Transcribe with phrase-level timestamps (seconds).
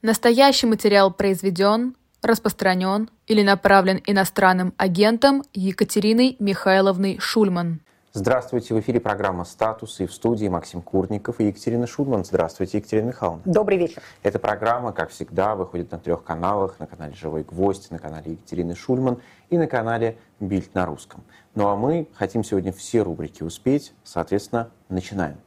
[0.00, 7.80] Настоящий материал произведен, распространен или направлен иностранным агентом Екатериной Михайловной Шульман.
[8.12, 12.24] Здравствуйте, в эфире программа «Статус» и в студии Максим Курников и Екатерина Шульман.
[12.24, 13.42] Здравствуйте, Екатерина Михайловна.
[13.44, 14.00] Добрый вечер.
[14.22, 16.78] Эта программа, как всегда, выходит на трех каналах.
[16.78, 19.18] На канале «Живой гвоздь», на канале Екатерины Шульман
[19.50, 21.24] и на канале «Бильд на русском».
[21.56, 25.38] Ну а мы хотим сегодня все рубрики успеть, соответственно, начинаем.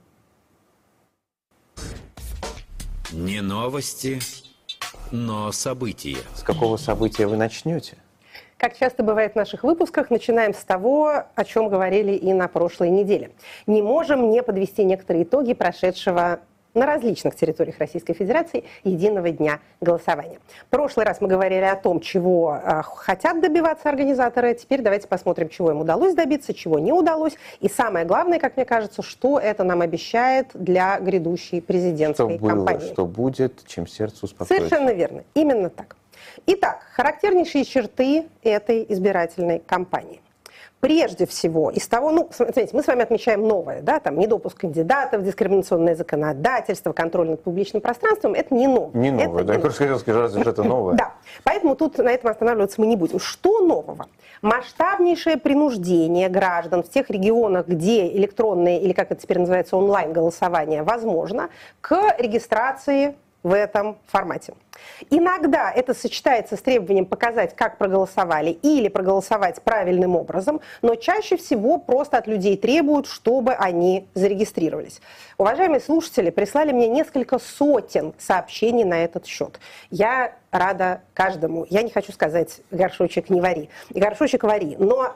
[3.12, 4.20] Не новости,
[5.12, 6.18] но события.
[6.36, 7.98] С какого события вы начнете?
[8.58, 12.92] Как часто бывает в наших выпусках, начинаем с того, о чем говорили и на прошлой
[12.92, 13.32] неделе.
[13.66, 16.42] Не можем не подвести некоторые итоги прошедшего
[16.74, 20.40] на различных территориях Российской Федерации единого дня голосования.
[20.68, 24.54] В прошлый раз мы говорили о том, чего э, хотят добиваться организаторы.
[24.54, 27.34] Теперь давайте посмотрим, чего им удалось добиться, чего не удалось.
[27.60, 32.50] И самое главное, как мне кажется, что это нам обещает для грядущей президентской что было,
[32.50, 32.92] кампании.
[32.92, 34.56] Что будет, чем сердце успокоится.
[34.56, 35.24] Совершенно верно.
[35.34, 35.96] Именно так.
[36.46, 40.22] Итак, характернейшие черты этой избирательной кампании
[40.82, 45.24] прежде всего из того, ну, смотрите, мы с вами отмечаем новое, да, там, недопуск кандидатов,
[45.24, 49.00] дискриминационное законодательство, контроль над публичным пространством, это не новое.
[49.00, 50.96] Не новое, это да, я просто хотел сказать, разве это новое?
[51.02, 53.20] Да, поэтому тут на этом останавливаться мы не будем.
[53.20, 54.08] Что нового?
[54.42, 61.50] Масштабнейшее принуждение граждан в тех регионах, где электронное, или как это теперь называется, онлайн-голосование возможно,
[61.80, 64.54] к регистрации в этом формате.
[65.10, 71.78] Иногда это сочетается с требованием показать, как проголосовали, или проголосовать правильным образом, но чаще всего
[71.78, 75.02] просто от людей требуют, чтобы они зарегистрировались.
[75.38, 79.60] Уважаемые слушатели прислали мне несколько сотен сообщений на этот счет.
[79.90, 81.66] Я рада каждому.
[81.70, 85.16] Я не хочу сказать горшочек не вари, горшочек вари, но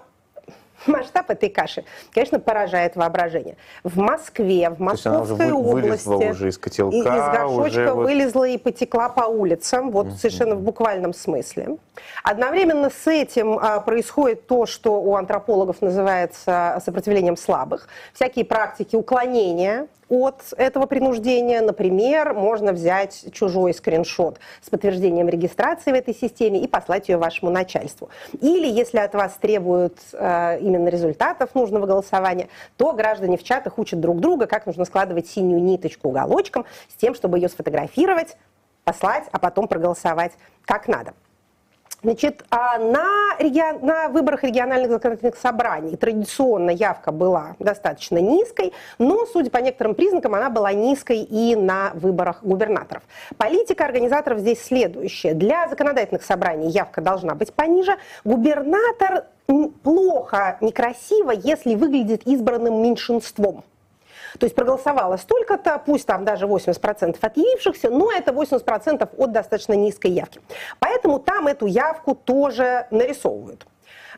[0.87, 1.83] масштаб этой каши,
[2.13, 3.57] конечно, поражает воображение.
[3.83, 8.03] В Москве, в Московской области уже из котелка, из горшочка уже вот...
[8.03, 10.15] вылезла и потекла по улицам, вот угу.
[10.15, 11.77] совершенно в буквальном смысле.
[12.23, 17.87] Одновременно с этим а, происходит то, что у антропологов называется сопротивлением слабых.
[18.13, 21.61] Всякие практики уклонения от этого принуждения.
[21.61, 27.51] Например, можно взять чужой скриншот с подтверждением регистрации в этой системе и послать ее вашему
[27.51, 28.09] начальству.
[28.41, 33.99] Или, если от вас требуют э, именно результатов нужного голосования, то граждане в чатах учат
[33.99, 38.37] друг друга, как нужно складывать синюю ниточку уголочком с тем, чтобы ее сфотографировать,
[38.83, 40.33] послать, а потом проголосовать
[40.65, 41.13] как надо.
[42.05, 49.25] Значит, а на, регион, на выборах региональных законодательных собраний традиционно явка была достаточно низкой, но,
[49.25, 53.01] судя по некоторым признакам, она была низкой и на выборах губернаторов.
[53.37, 55.33] Политика организаторов здесь следующая.
[55.33, 57.97] Для законодательных собраний явка должна быть пониже.
[58.23, 59.25] Губернатор
[59.81, 63.63] плохо, некрасиво, если выглядит избранным меньшинством.
[64.39, 69.73] То есть проголосовало столько-то, пусть там даже 80% от явившихся, но это 80% от достаточно
[69.73, 70.41] низкой явки.
[70.79, 73.65] Поэтому там эту явку тоже нарисовывают.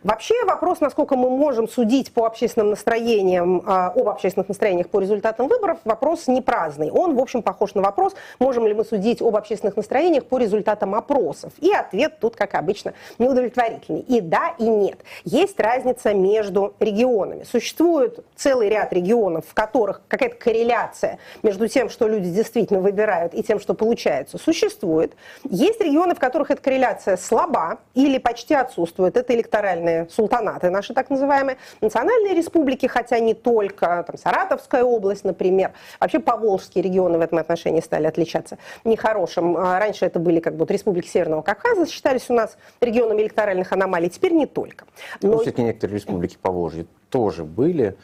[0.03, 5.47] Вообще вопрос, насколько мы можем судить по общественным настроениям, а, об общественных настроениях по результатам
[5.47, 6.91] выборов, вопрос не праздный.
[6.91, 10.93] Он, в общем, похож на вопрос, можем ли мы судить об общественных настроениях по результатам
[10.93, 11.51] опросов.
[11.59, 14.01] И ответ тут, как обычно, неудовлетворительный.
[14.01, 14.99] И да, и нет.
[15.23, 17.43] Есть разница между регионами.
[17.43, 23.41] Существует целый ряд регионов, в которых какая-то корреляция между тем, что люди действительно выбирают, и
[23.41, 25.13] тем, что получается, существует.
[25.49, 29.17] Есть регионы, в которых эта корреляция слаба или почти отсутствует.
[29.17, 35.23] Это электоральные национальные султанаты, наши так называемые, национальные республики, хотя не только, там, Саратовская область,
[35.23, 39.57] например, вообще поволжские регионы в этом отношении стали отличаться нехорошим.
[39.57, 43.71] А раньше это были как бы вот республики Северного Кавказа, считались у нас регионами электоральных
[43.71, 44.85] аномалий, теперь не только.
[45.21, 45.31] Но...
[45.31, 47.95] Ну, все-таки некоторые республики Поволжья тоже были.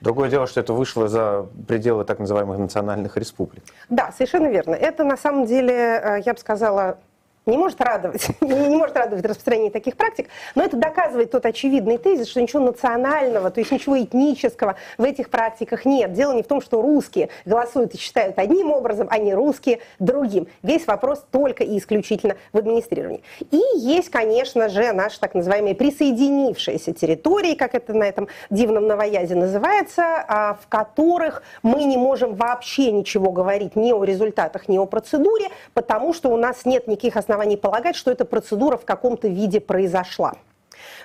[0.00, 3.62] Другое дело, что это вышло за пределы так называемых национальных республик.
[3.90, 4.74] Да, совершенно верно.
[4.74, 6.98] Это на самом деле, э, я бы сказала,
[7.46, 12.28] не может радовать, не может радовать распространение таких практик, но это доказывает тот очевидный тезис,
[12.28, 16.12] что ничего национального, то есть ничего этнического в этих практиках нет.
[16.12, 20.48] Дело не в том, что русские голосуют и считают одним образом, а не русские другим.
[20.62, 23.22] Весь вопрос только и исключительно в администрировании.
[23.50, 29.34] И есть, конечно же, наши так называемые присоединившиеся территории, как это на этом дивном новоязе
[29.34, 34.86] называется, а, в которых мы не можем вообще ничего говорить ни о результатах, ни о
[34.86, 39.28] процедуре, потому что у нас нет никаких оснований оснований полагать, что эта процедура в каком-то
[39.28, 40.34] виде произошла.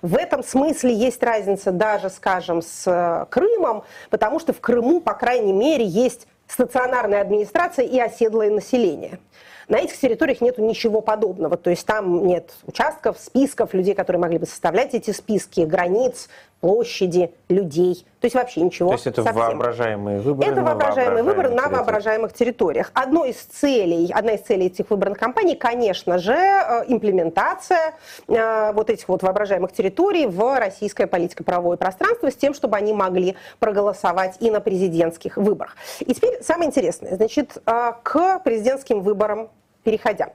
[0.01, 5.13] В этом смысле есть разница даже, скажем, с э, Крымом, потому что в Крыму, по
[5.13, 9.19] крайней мере, есть стационарная администрация и оседлое население.
[9.67, 11.57] На этих территориях нет ничего подобного.
[11.57, 16.29] То есть там нет участков, списков, людей, которые могли бы составлять эти списки, границ,
[16.59, 18.05] площади, людей.
[18.19, 18.89] То есть вообще ничего.
[18.89, 19.41] То есть это совсем.
[19.41, 22.91] воображаемые выборы Это воображаемые выборы на воображаемых территориях.
[22.93, 27.93] Одной из целей, одна из целей этих выборных кампаний, конечно же, э, имплементация
[28.27, 33.35] э, вот этих вот воображаемых территорий в российское политико-правовое пространство с тем, чтобы они могли
[33.59, 35.75] проголосовать и на президентских выборах.
[35.99, 39.49] И теперь самое интересное, значит, э, к президентским выборам
[39.83, 40.31] переходя.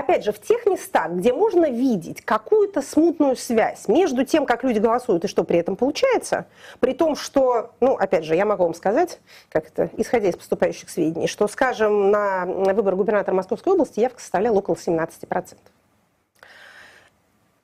[0.00, 4.78] Опять же, в тех местах, где можно видеть какую-то смутную связь между тем, как люди
[4.78, 6.46] голосуют и что при этом получается,
[6.78, 9.20] при том, что, ну, опять же, я могу вам сказать,
[9.50, 14.60] как это, исходя из поступающих сведений, что, скажем, на выбор губернатора Московской области явка составляла
[14.60, 15.58] около 17%.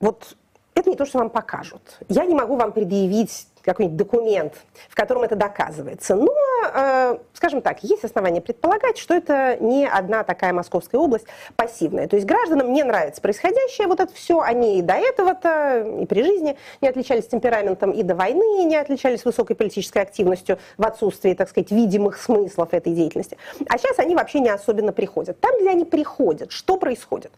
[0.00, 0.36] Вот
[0.76, 1.80] это не то, что вам покажут.
[2.08, 4.54] Я не могу вам предъявить какой-нибудь документ,
[4.88, 6.14] в котором это доказывается.
[6.14, 6.32] Но,
[6.72, 11.26] э, скажем так, есть основания предполагать, что это не одна такая Московская область
[11.56, 12.06] пассивная.
[12.06, 14.40] То есть гражданам не нравится происходящее, вот это все.
[14.40, 19.24] Они и до этого-то, и при жизни не отличались темпераментом, и до войны не отличались
[19.24, 23.36] высокой политической активностью в отсутствии, так сказать, видимых смыслов этой деятельности.
[23.68, 25.40] А сейчас они вообще не особенно приходят.
[25.40, 27.32] Там, где они приходят, что происходит?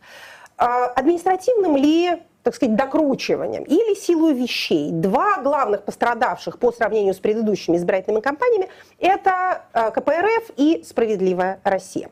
[0.58, 4.90] Э, административным ли так сказать, докручиванием или силой вещей.
[4.90, 8.68] Два главных пострадавших по сравнению с предыдущими избирательными кампаниями–
[8.98, 12.10] это э, КПРФ и «Справедливая Россия».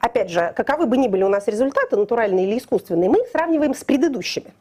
[0.00, 3.74] Опять же, каковы бы ни были у нас результаты, натуральные или искусственные, мы их сравниваем
[3.74, 4.52] с предыдущими.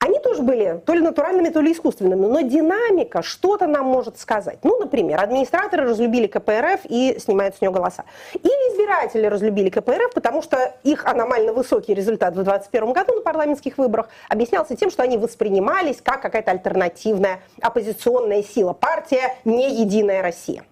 [0.00, 4.58] Они тоже были то ли натуральными, то ли искусственными, но динамика что-то нам может сказать.
[4.62, 8.04] Ну, например, администраторы разлюбили КПРФ и снимают с нее голоса.
[8.32, 13.76] Или избиратели разлюбили КПРФ, потому что их аномально высокий результат в 2021 году на парламентских
[13.76, 20.62] выборах объяснялся тем, что они воспринимались как какая-то альтернативная оппозиционная сила, партия «Не единая Россия».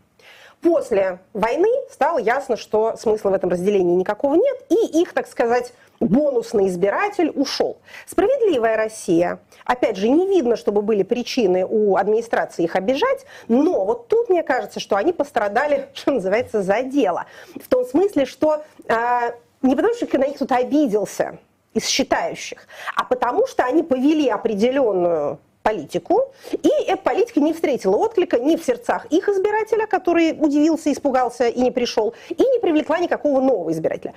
[0.62, 5.73] После войны стало ясно, что смысла в этом разделении никакого нет, и их, так сказать,
[6.00, 7.79] бонусный избиратель ушел.
[8.06, 9.38] Справедливая Россия.
[9.64, 14.43] Опять же, не видно, чтобы были причины у администрации их обижать, но вот тут мне
[14.43, 17.26] кажется, что они пострадали, что называется, за дело.
[17.62, 19.32] В том смысле, что э,
[19.62, 21.38] не потому, что на них кто-то обиделся
[21.75, 28.39] из считающих, а потому что они повели определенную политику, и эта политика не встретила отклика
[28.39, 33.41] ни в сердцах их избирателя, который удивился, испугался и не пришел, и не привлекла никакого
[33.41, 34.15] нового избирателя.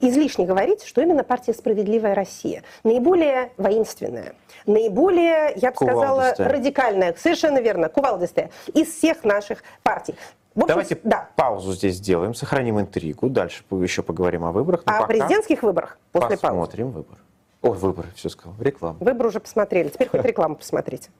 [0.00, 4.34] Излишне говорить, что именно партия «Справедливая Россия» наиболее воинственная,
[4.66, 10.14] наиболее, я бы сказала, радикальная, совершенно верно, кувалдистая, из всех наших партий.
[10.54, 11.30] В общем, Давайте да.
[11.36, 13.30] паузу здесь сделаем, сохраним интригу.
[13.30, 14.82] Дальше еще поговорим о выборах.
[14.84, 16.42] А о пока президентских выборах после паузы.
[16.42, 17.16] посмотрим выбор.
[17.62, 18.56] О, выборы, все сказал.
[18.58, 18.98] Реклама.
[19.00, 21.10] Выборы уже посмотрели, теперь хоть рекламу посмотрите.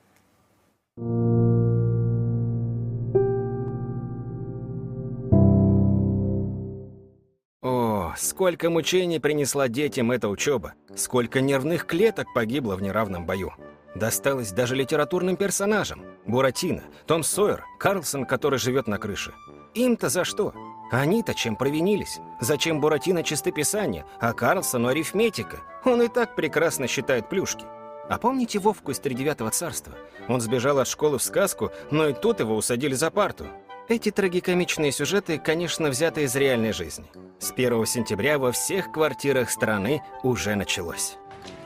[7.62, 13.52] О, сколько мучений принесла детям эта учеба, сколько нервных клеток погибло в неравном бою.
[13.94, 16.02] Досталось даже литературным персонажам.
[16.26, 19.32] Буратино, Том Сойер, Карлсон, который живет на крыше.
[19.74, 20.52] Им-то за что?
[20.92, 22.20] Они-то чем провинились?
[22.38, 25.60] Зачем Буратино чистописание, а Карлсону арифметика?
[25.86, 27.64] Он и так прекрасно считает плюшки.
[28.10, 29.94] А помните Вовку из Тридевятого царства?
[30.28, 33.46] Он сбежал от школы в сказку, но и тут его усадили за парту.
[33.88, 37.06] Эти трагикомичные сюжеты, конечно, взяты из реальной жизни.
[37.38, 41.16] С 1 сентября во всех квартирах страны уже началось.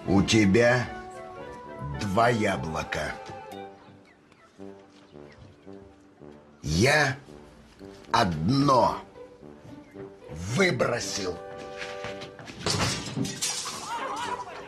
[0.06, 0.86] У тебя
[2.00, 3.12] два яблока.
[6.62, 7.16] Я
[8.12, 8.98] одно
[10.56, 11.36] выбросил.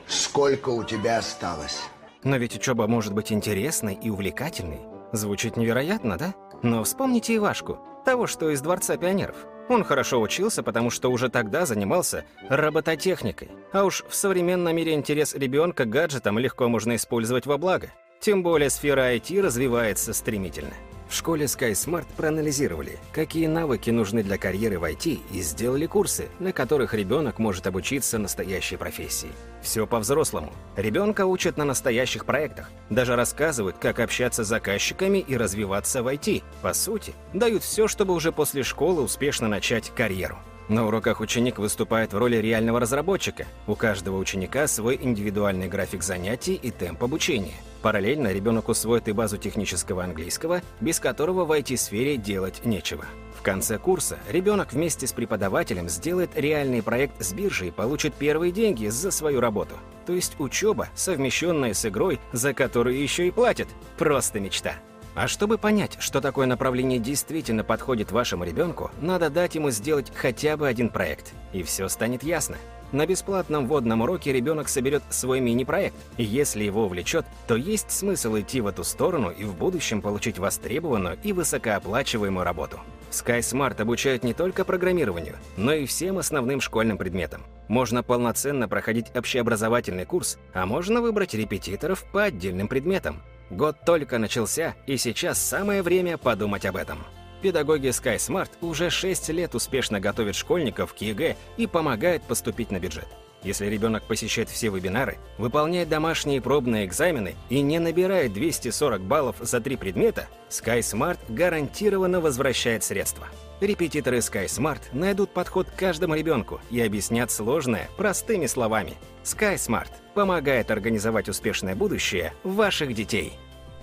[0.06, 1.82] Сколько у тебя осталось?
[2.24, 4.80] Но ведь учеба может быть интересной и увлекательной.
[5.12, 6.34] Звучит невероятно, да?
[6.62, 9.36] Но вспомните Ивашку, того, что из Дворца пионеров.
[9.68, 13.50] Он хорошо учился, потому что уже тогда занимался робототехникой.
[13.72, 17.92] А уж в современном мире интерес ребенка к гаджетам легко можно использовать во благо.
[18.20, 20.72] Тем более сфера IT развивается стремительно.
[21.08, 26.52] В школе SkySmart проанализировали, какие навыки нужны для карьеры в IT и сделали курсы, на
[26.52, 29.30] которых ребенок может обучиться настоящей профессии.
[29.62, 30.52] Все по-взрослому.
[30.76, 32.70] Ребенка учат на настоящих проектах.
[32.90, 36.42] Даже рассказывают, как общаться с заказчиками и развиваться в IT.
[36.60, 40.38] По сути, дают все, чтобы уже после школы успешно начать карьеру.
[40.68, 43.46] На уроках ученик выступает в роли реального разработчика.
[43.66, 47.54] У каждого ученика свой индивидуальный график занятий и темп обучения.
[47.80, 53.06] Параллельно ребенок усвоит и базу технического английского, без которого в IT-сфере делать нечего.
[53.38, 58.52] В конце курса ребенок вместе с преподавателем сделает реальный проект с биржей и получит первые
[58.52, 59.74] деньги за свою работу.
[60.04, 63.68] То есть учеба, совмещенная с игрой, за которую еще и платят.
[63.96, 64.74] Просто мечта.
[65.18, 70.56] А чтобы понять, что такое направление действительно подходит вашему ребенку, надо дать ему сделать хотя
[70.56, 71.32] бы один проект.
[71.52, 72.56] И все станет ясно.
[72.92, 75.96] На бесплатном вводном уроке ребенок соберет свой мини-проект.
[76.18, 81.18] Если его увлечет, то есть смысл идти в эту сторону и в будущем получить востребованную
[81.24, 82.78] и высокооплачиваемую работу.
[83.10, 87.42] SkySmart обучает не только программированию, но и всем основным школьным предметам.
[87.66, 93.20] Можно полноценно проходить общеобразовательный курс, а можно выбрать репетиторов по отдельным предметам.
[93.50, 96.98] Год только начался, и сейчас самое время подумать об этом.
[97.40, 103.06] Педагоги SkySmart уже 6 лет успешно готовят школьников к ЕГЭ и помогают поступить на бюджет.
[103.42, 109.60] Если ребенок посещает все вебинары, выполняет домашние пробные экзамены и не набирает 240 баллов за
[109.60, 113.28] три предмета, SkySmart гарантированно возвращает средства.
[113.60, 118.94] Репетиторы SkySmart найдут подход к каждому ребенку и объяснят сложное простыми словами.
[119.22, 123.32] SkySmart помогает организовать успешное будущее ваших детей.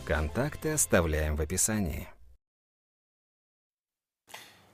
[0.06, 2.08] Контакты оставляем в описании.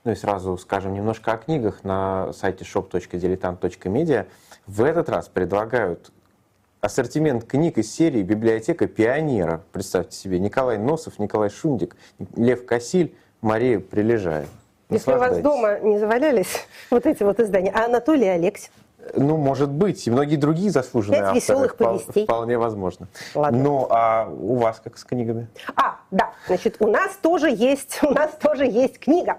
[0.04, 1.84] Ну и сразу скажем немножко о книгах.
[1.84, 4.26] На сайте shop.diletant.media
[4.66, 6.12] в этот раз предлагают
[6.80, 9.62] ассортимент книг из серии «Библиотека пионера».
[9.72, 11.96] Представьте себе, Николай Носов, Николай Шундик,
[12.36, 14.46] Лев Косиль, Мария Прилежая.
[14.90, 18.70] Если у вас дома не завалялись вот эти вот издания, а Анатолий Алексин?
[19.14, 20.06] Ну, может быть.
[20.06, 21.40] И многие другие заслуженные Пять авторы.
[21.40, 22.24] веселых повестей.
[22.24, 23.08] Вполне возможно.
[23.34, 23.58] Ладно.
[23.58, 25.48] Ну, а у вас как с книгами?
[25.76, 29.38] А, да, значит, у нас тоже есть, у нас тоже есть книга.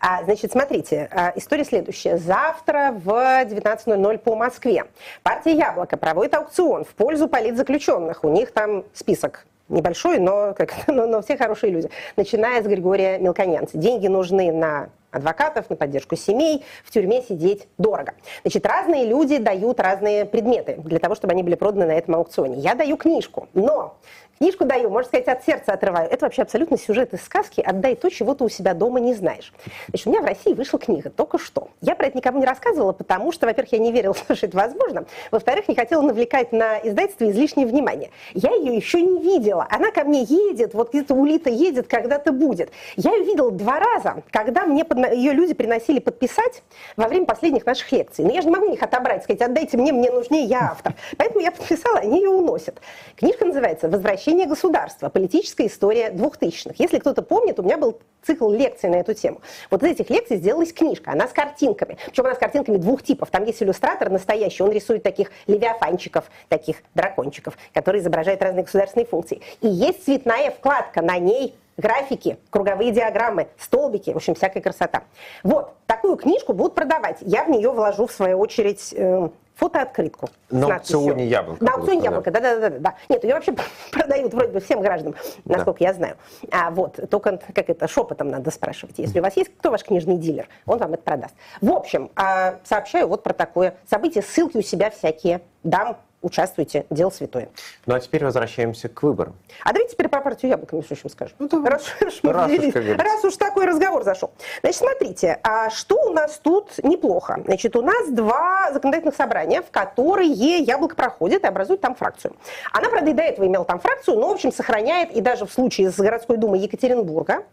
[0.00, 2.18] А, значит, смотрите, а, история следующая.
[2.18, 4.84] Завтра в 19.00 по Москве
[5.22, 8.24] партия «Яблоко» проводит аукцион в пользу политзаключенных.
[8.24, 11.90] У них там список небольшой, но, как, но, но все хорошие люди.
[12.16, 13.78] Начиная с Григория Мелконянца.
[13.78, 16.64] Деньги нужны на адвокатов, на поддержку семей.
[16.84, 18.14] В тюрьме сидеть дорого.
[18.42, 22.58] Значит, разные люди дают разные предметы для того, чтобы они были проданы на этом аукционе.
[22.58, 23.96] Я даю книжку, но
[24.38, 26.10] Книжку даю, можно сказать, от сердца отрываю.
[26.10, 29.52] Это вообще абсолютно сюжет из сказки «Отдай то, чего ты у себя дома не знаешь».
[29.88, 31.68] Значит, у меня в России вышла книга только что.
[31.80, 35.04] Я про это никому не рассказывала, потому что, во-первых, я не верила, что это возможно.
[35.30, 38.10] Во-вторых, не хотела навлекать на издательство излишнее внимание.
[38.32, 39.68] Я ее еще не видела.
[39.70, 42.70] Она ко мне едет, вот где-то улита едет, когда-то будет.
[42.96, 44.98] Я ее видела два раза, когда мне под...
[45.12, 46.62] ее люди приносили подписать
[46.96, 48.24] во время последних наших лекций.
[48.24, 50.94] Но я же не могу их отобрать, сказать, отдайте мне, мне нужнее, я автор.
[51.16, 52.80] Поэтому я подписала, они ее уносят.
[53.16, 55.08] Книжка называется «Возвращение государства.
[55.08, 56.78] Политическая история двухтысячных.
[56.78, 59.40] Если кто-то помнит, у меня был цикл лекций на эту тему.
[59.70, 61.12] Вот из этих лекций сделалась книжка.
[61.12, 61.98] Она с картинками.
[62.06, 63.30] Причем она с картинками двух типов.
[63.30, 69.40] Там есть иллюстратор настоящий, он рисует таких левиафанчиков, таких дракончиков, которые изображают разные государственные функции.
[69.60, 75.02] И есть цветная вкладка, на ней графики, круговые диаграммы, столбики, в общем, всякая красота.
[75.42, 77.18] Вот, такую книжку будут продавать.
[77.20, 80.28] Я в нее вложу, в свою очередь, э, фотооткрытку.
[80.50, 81.64] На аукционе яблоко.
[81.64, 82.94] На аукционе яблоко, да, да, да, да.
[83.08, 83.54] Нет, ее вообще
[83.92, 85.86] продают вроде бы всем гражданам, насколько да.
[85.86, 86.16] я знаю.
[86.50, 88.98] А вот, только как это, шепотом надо спрашивать.
[88.98, 91.34] Если у вас есть, кто ваш книжный дилер, он вам это продаст.
[91.60, 94.22] В общем, а, сообщаю вот про такое событие.
[94.22, 97.50] Ссылки у себя всякие дам участвуйте, дело святое.
[97.86, 99.36] Ну а теперь возвращаемся к выборам.
[99.62, 101.36] А давайте теперь про партию яблоко, между прочим, скажем.
[101.38, 101.70] Ну, давай.
[101.70, 104.32] раз, раз, раз, уж, раз уж такой разговор зашел.
[104.62, 107.40] Значит, смотрите, а что у нас тут неплохо?
[107.44, 112.34] Значит, у нас два законодательных собрания, в которые яблоко проходит и образует там фракцию.
[112.72, 115.52] Она, правда, и до этого имела там фракцию, но, в общем, сохраняет, и даже в
[115.52, 117.44] случае с городской думой Екатеринбурга,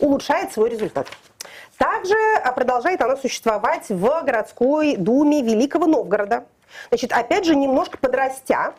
[0.00, 1.06] улучшает свой результат.
[1.78, 6.44] Также а, продолжает она существовать в городской думе Великого Новгорода,
[6.88, 8.74] Значит, опять же, немножко подрастя,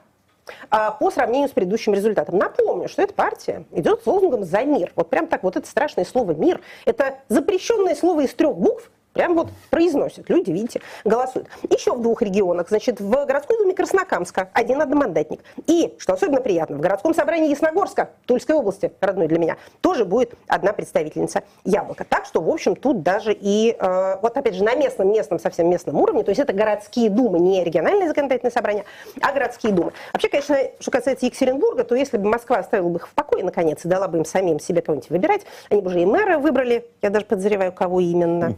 [0.69, 2.37] а, по сравнению с предыдущим результатом.
[2.37, 4.91] Напомню, что эта партия идет с лозунгом «За мир».
[4.95, 6.61] Вот прям так вот это страшное слово «мир».
[6.85, 10.29] Это запрещенное слово из трех букв, Прям вот произносят.
[10.29, 11.47] Люди, видите, голосуют.
[11.69, 12.69] Еще в двух регионах.
[12.69, 15.41] Значит, в городской думе Краснокамска один одномандатник.
[15.65, 20.35] И, что особенно приятно, в городском собрании Ясногорска, Тульской области, родной для меня, тоже будет
[20.47, 22.05] одна представительница Яблоко.
[22.07, 25.67] Так что, в общем, тут даже и, э, вот опять же, на местном, местном, совсем
[25.67, 28.85] местном уровне, то есть это городские думы, не региональные законодательные собрания,
[29.21, 29.93] а городские думы.
[30.13, 33.83] Вообще, конечно, что касается Екатеринбурга, то если бы Москва оставила бы их в покое, наконец,
[33.83, 37.09] и дала бы им самим себе кого-нибудь выбирать, они бы уже и мэра выбрали, я
[37.09, 38.55] даже подозреваю, кого именно.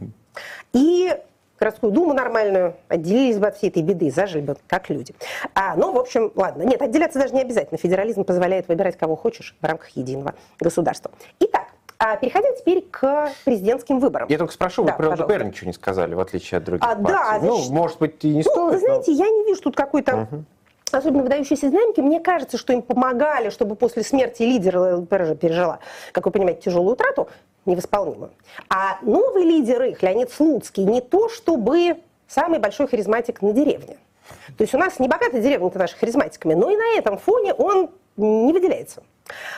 [0.74, 1.16] И
[1.60, 5.14] городскую думу нормальную, отделились бы от всей этой беды, зажили бы как люди.
[5.54, 6.64] А, ну, в общем, ладно.
[6.64, 7.78] Нет, отделяться даже не обязательно.
[7.78, 11.12] Федерализм позволяет выбирать кого хочешь в рамках единого государства.
[11.40, 11.68] Итак,
[11.98, 14.30] а переходя теперь к президентским выборам.
[14.30, 16.96] Я только спрошу, да, вы про ЛДПР ничего не сказали, в отличие от других а,
[16.96, 17.12] партий.
[17.12, 18.74] Да, ну, может быть, и не ну, стоит.
[18.74, 19.18] Вы знаете, но...
[19.18, 20.28] я не вижу тут какой-то...
[20.32, 20.46] Угу
[20.98, 25.80] особенно выдающиеся динамики, мне кажется, что им помогали, чтобы после смерти лидера ЛДПР пережила,
[26.12, 27.30] как вы понимаете, тяжелую утрату,
[27.66, 28.32] невосполнимую.
[28.70, 33.98] А новый лидер их, Леонид Слуцкий, не то чтобы самый большой харизматик на деревне.
[34.58, 37.90] То есть у нас не богатая деревня наша харизматиками, но и на этом фоне он
[38.18, 39.04] не выделяется.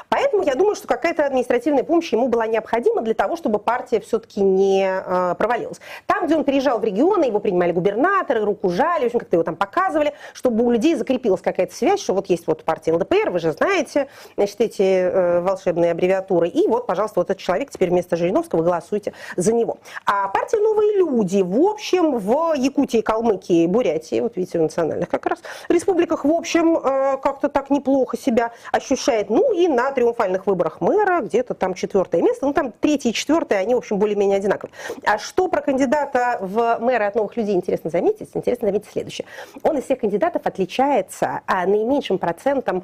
[0.09, 4.41] Поэтому я думаю, что какая-то административная помощь ему была необходима для того, чтобы партия все-таки
[4.41, 5.79] не э, провалилась.
[6.05, 9.43] Там, где он приезжал в регионы, его принимали губернаторы, руку жали, в общем, как-то его
[9.43, 13.39] там показывали, чтобы у людей закрепилась какая-то связь, что вот есть вот партия ЛДПР, вы
[13.39, 18.15] же знаете, значит, эти э, волшебные аббревиатуры, и вот, пожалуйста, вот этот человек теперь вместо
[18.15, 19.77] Жириновского, голосуйте за него.
[20.05, 25.25] А партия «Новые люди», в общем, в Якутии, Калмыкии, Бурятии, вот видите, в национальных как
[25.25, 29.29] раз республиках, в общем, э, как-то так неплохо себя ощущает.
[29.29, 33.59] Ну и на триумфальных выборах мэра где-то там четвертое место, ну там третье и четвертое,
[33.59, 34.73] они, в общем, более-менее одинаковые.
[35.05, 38.29] А что про кандидата в мэра от новых людей интересно заметить?
[38.33, 39.25] Интересно заметить следующее.
[39.63, 42.83] Он из всех кандидатов отличается а, наименьшим процентом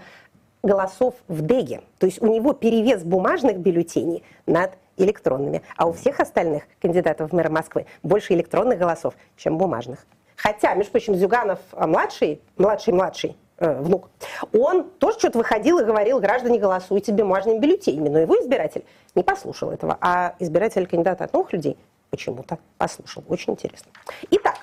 [0.64, 1.82] голосов в ДЭГе.
[1.98, 5.62] То есть у него перевес бумажных бюллетеней над электронными.
[5.76, 10.06] А у всех остальных кандидатов в мэра Москвы больше электронных голосов, чем бумажных.
[10.36, 14.10] Хотя, между прочим, Зюганов а, младший, младший-младший, э, внук,
[14.54, 18.10] он тоже что-то выходил и говорил, граждане, голосуйте бумажными бюллетенями.
[18.10, 18.84] Но его избиратель
[19.16, 21.78] не послушал этого, а избиратель кандидата от новых людей
[22.10, 23.24] почему-то послушал.
[23.28, 23.92] Очень интересно.
[24.32, 24.56] Итак,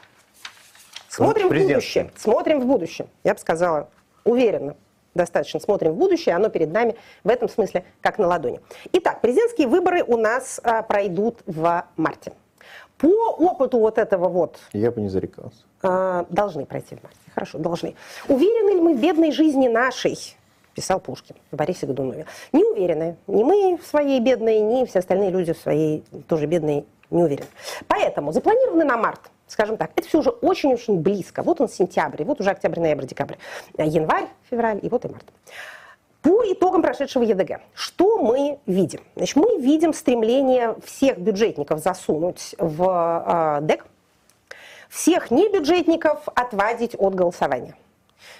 [1.08, 2.10] смотрим в будущее.
[2.16, 3.08] Смотрим в будущее.
[3.22, 3.88] Я бы сказала,
[4.24, 4.76] уверенно,
[5.14, 8.60] достаточно смотрим в будущее, оно перед нами в этом смысле как на ладони.
[8.92, 12.32] Итак, президентские выборы у нас а, пройдут в марте.
[12.98, 14.58] По опыту вот этого вот...
[14.72, 15.64] Я бы не зарекался.
[15.84, 17.18] А, должны пройти в марте.
[17.34, 17.94] Хорошо, должны.
[18.28, 20.18] Уверены ли мы в бедной жизни нашей?
[20.74, 22.26] Писал Пушкин в Борисе Годунове.
[22.52, 23.16] Не уверены.
[23.26, 27.46] Ни мы в своей бедной, ни все остальные люди в своей тоже бедной не уверены.
[27.86, 31.42] Поэтому запланированы на март скажем так, это все уже очень-очень близко.
[31.42, 33.34] Вот он сентябрь, и вот уже октябрь, ноябрь, декабрь,
[33.78, 35.24] январь, февраль, и вот и март.
[36.22, 39.00] По итогам прошедшего ЕДГ, что мы видим?
[39.14, 43.86] Значит, мы видим стремление всех бюджетников засунуть в э, ДЭК,
[44.94, 47.74] всех небюджетников отвадить от голосования.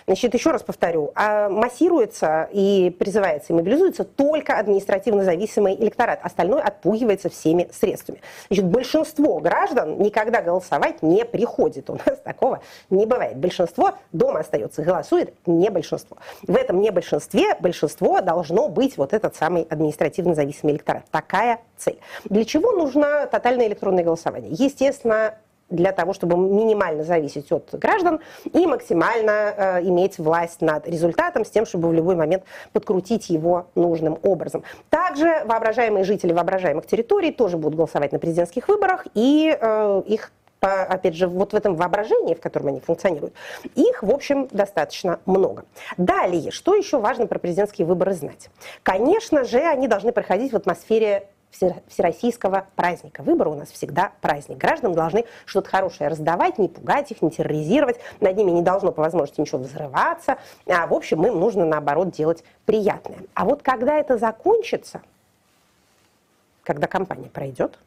[0.06, 6.20] Значит, еще раз повторю, а массируется и призывается, и мобилизуется только административно зависимый электорат.
[6.22, 8.20] Остальное отпугивается всеми средствами.
[8.48, 11.88] Значит, большинство граждан никогда голосовать не приходит.
[11.90, 13.36] У нас такого не бывает.
[13.38, 16.18] Большинство дома остается, голосует не большинство.
[16.42, 21.04] В этом не большинстве большинство должно быть вот этот самый административно зависимый электорат.
[21.10, 21.98] Такая цель.
[22.24, 24.50] Для чего нужно тотальное электронное голосование?
[24.52, 25.34] Естественно,
[25.70, 28.20] для того, чтобы минимально зависеть от граждан
[28.52, 33.66] и максимально э, иметь власть над результатом с тем, чтобы в любой момент подкрутить его
[33.74, 34.62] нужным образом.
[34.90, 40.32] Также воображаемые жители воображаемых территорий тоже будут голосовать на президентских выборах, и э, их
[40.64, 43.34] опять же, вот в этом воображении, в котором они функционируют,
[43.74, 45.64] их, в общем, достаточно много.
[45.96, 48.48] Далее, что еще важно про президентские выборы знать?
[48.82, 51.28] Конечно же, они должны проходить в атмосфере
[51.88, 53.22] всероссийского праздника.
[53.22, 54.58] Выборы у нас всегда праздник.
[54.58, 57.98] Гражданам должны что-то хорошее раздавать, не пугать их, не терроризировать.
[58.20, 60.38] Над ними не должно по возможности ничего взрываться.
[60.66, 63.18] А, в общем, им нужно, наоборот, делать приятное.
[63.34, 65.02] А вот когда это закончится,
[66.62, 67.78] когда кампания пройдет,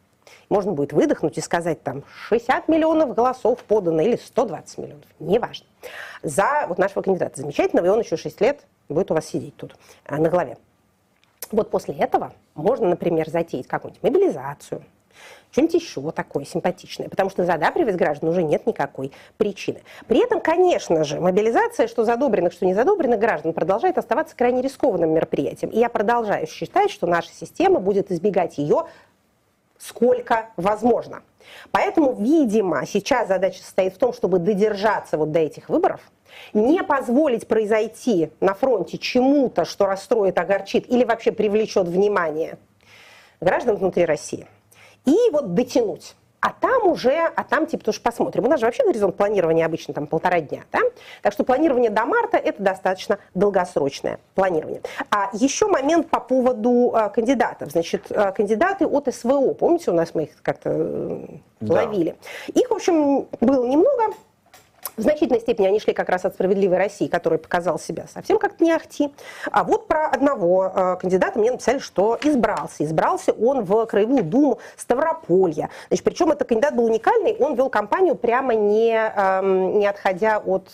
[0.50, 5.66] можно будет выдохнуть и сказать там 60 миллионов голосов подано или 120 миллионов, неважно,
[6.24, 9.76] за вот нашего кандидата замечательного, и он еще 6 лет будет у вас сидеть тут
[10.06, 10.58] а, на голове.
[11.52, 14.84] Вот после этого можно, например, затеять какую-нибудь мобилизацию,
[15.52, 19.82] что-нибудь еще такое симпатичное, потому что задабривать граждан уже нет никакой причины.
[20.08, 25.72] При этом, конечно же, мобилизация, что задобренных, что незадобренных граждан, продолжает оставаться крайне рискованным мероприятием.
[25.72, 28.86] И я продолжаю считать, что наша система будет избегать ее
[29.80, 31.24] сколько возможно.
[31.72, 36.02] Поэтому, видимо, сейчас задача состоит в том, чтобы додержаться вот до этих выборов–
[36.54, 42.58] не позволить произойти на фронте чему-то, что расстроит, огорчит или вообще привлечет внимание
[43.40, 44.48] граждан внутри России.
[45.06, 46.16] И вот дотянуть.
[46.40, 48.46] А там уже, а там типа тоже посмотрим.
[48.46, 50.80] У нас же вообще горизонт планирования обычно там полтора дня, да?
[51.24, 54.82] Так что планирование до марта это достаточно долгосрочное планирование.
[55.10, 57.72] А еще момент по поводу а, кандидатов.
[57.72, 61.26] Значит, а, кандидаты от СВО, помните, у нас мы их как-то э,
[61.60, 61.74] да.
[61.74, 62.16] ловили.
[62.54, 64.14] Их, в общем, было немного,
[64.98, 68.64] в значительной степени они шли как раз от «Справедливой России», который показал себя совсем как-то
[68.64, 69.14] не ахти.
[69.52, 72.84] А вот про одного э, кандидата мне написали, что избрался.
[72.84, 75.70] Избрался он в Краевую Думу Ставрополья.
[75.90, 80.70] Значит, причем этот кандидат был уникальный, он вел кампанию прямо не, эм, не отходя от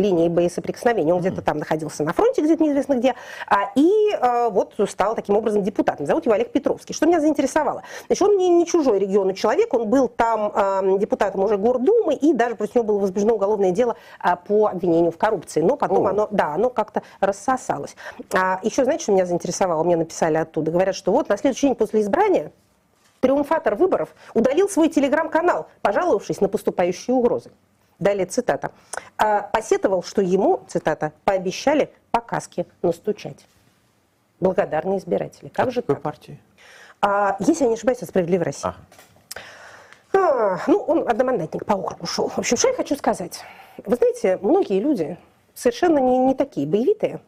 [0.00, 1.14] линии боесоприкосновения.
[1.14, 3.14] Он где-то там находился на фронте, где-то неизвестно где,
[3.46, 6.06] а, и а, вот стал таким образом депутатом.
[6.06, 6.92] Зовут его Олег Петровский.
[6.92, 7.82] Что меня заинтересовало?
[8.06, 12.56] Значит, он не, не чужой региону человек, он был там депутатом уже Гордумы, и даже
[12.56, 15.60] против него было возбуждено уголовное дело а, по обвинению в коррупции.
[15.60, 16.10] Но потом О.
[16.10, 17.96] оно, да, оно как-то рассосалось.
[18.32, 19.82] А, еще, знаете, что меня заинтересовало?
[19.84, 20.70] Мне написали оттуда.
[20.70, 22.52] Говорят, что вот на следующий день после избрания
[23.20, 27.50] триумфатор выборов удалил свой телеграм-канал, пожаловавшись на поступающие угрозы.
[28.00, 28.72] Далее цитата.
[29.18, 33.46] «А, «Посетовал, что ему, цитата, пообещали по каске настучать».
[34.40, 35.48] Благодарные избиратели.
[35.50, 36.02] Как От же какой так?
[36.02, 36.40] партии?
[37.02, 38.66] А, если я не ошибаюсь, от «Справедливой России».
[38.66, 38.76] Ага.
[40.14, 42.28] А, ну, он одномандатник по округу шел.
[42.28, 43.44] В общем, что я хочу сказать.
[43.84, 45.18] Вы знаете, многие люди
[45.54, 47.20] совершенно не, не такие боевитые.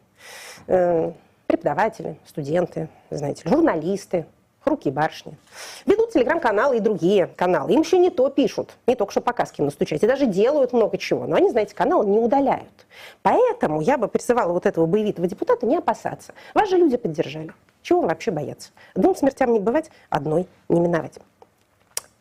[0.67, 1.11] Э,
[1.45, 4.25] преподаватели, студенты, знаете, журналисты,
[4.65, 5.37] руки барышни.
[5.85, 7.71] Ведут телеграм-каналы и другие каналы.
[7.73, 10.97] Им еще не то пишут, не только что по каске настучать, и даже делают много
[10.97, 11.25] чего.
[11.25, 12.85] Но они, знаете, каналы не удаляют.
[13.21, 16.33] Поэтому я бы призывала вот этого боевитого депутата не опасаться.
[16.53, 17.51] Вас же люди поддержали.
[17.81, 18.71] Чего вам вообще бояться?
[18.95, 21.19] Двум смертям не бывать, одной не миновать.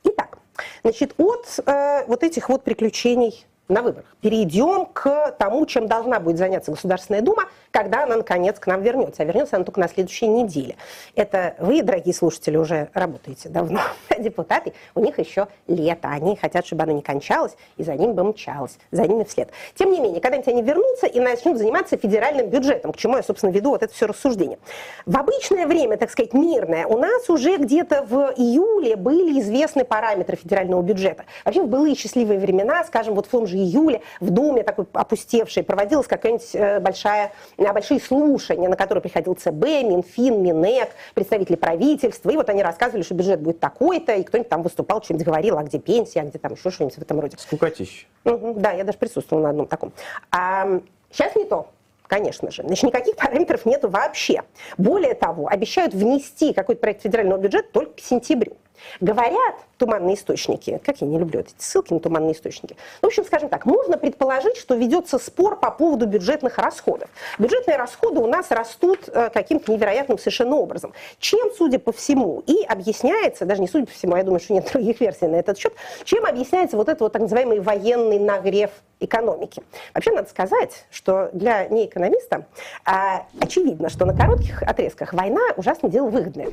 [0.05, 0.39] Итак,
[0.83, 6.39] значит, от э, вот этих вот приключений на выборах перейдем к тому, чем должна будет
[6.39, 9.23] заняться Государственная Дума, когда она, наконец, к нам вернется.
[9.23, 10.77] А вернется она только на следующей неделе.
[11.17, 13.81] Это вы, дорогие слушатели, уже работаете давно.
[14.19, 16.09] Депутаты, у них еще лето.
[16.09, 19.51] Они хотят, чтобы оно не кончалось, и за ним бы мчалось, за ними вслед.
[19.75, 23.51] Тем не менее, когда-нибудь они вернутся и начнут заниматься федеральным бюджетом, к чему я, собственно,
[23.51, 24.59] веду вот это все рассуждение.
[25.07, 30.37] В обычное время, так сказать, мирное, у нас уже где-то в июле были известны параметры
[30.37, 31.25] федерального бюджета.
[31.45, 35.63] Вообще в былые счастливые времена, скажем, вот в том же июле в Думе такой опустевшей
[35.63, 42.31] проводилась какая-нибудь э, большая, э, большие слушания, на которые приходил ЦБ, Минфин, Минэк, представители правительства,
[42.31, 45.63] и вот они рассказывали, что бюджет будет такой-то, и кто-нибудь там выступал, что-нибудь говорил, а
[45.63, 47.37] где пенсия, а где там еще что-нибудь в этом роде.
[47.39, 48.07] Скукотища.
[48.25, 49.93] Мгм, да, я даже присутствовала на одном таком.
[50.31, 51.69] А, сейчас не то.
[52.13, 52.63] Конечно же.
[52.63, 54.43] Значит, никаких параметров нету вообще.
[54.77, 58.59] Более того, обещают внести какой-то проект федерального бюджета только к сентябрю.
[59.01, 62.77] Говорят туманные источники, как я не люблю эти ссылки на туманные источники.
[63.01, 67.09] В общем, скажем так, можно предположить, что ведется спор по поводу бюджетных расходов.
[67.39, 70.93] Бюджетные расходы у нас растут э, каким-то невероятным совершенно образом.
[71.19, 74.71] Чем, судя по всему, и объясняется, даже не судя по всему, я думаю, что нет
[74.73, 75.73] других версий на этот счет,
[76.05, 79.63] чем объясняется вот этот вот так называемый военный нагрев экономики.
[79.95, 82.47] Вообще, надо сказать, что для неэкономиста
[82.85, 86.53] а, очевидно, что на коротких отрезках война ужасно дело выгодное.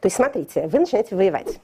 [0.00, 1.60] То есть, смотрите, вы начинаете воевать.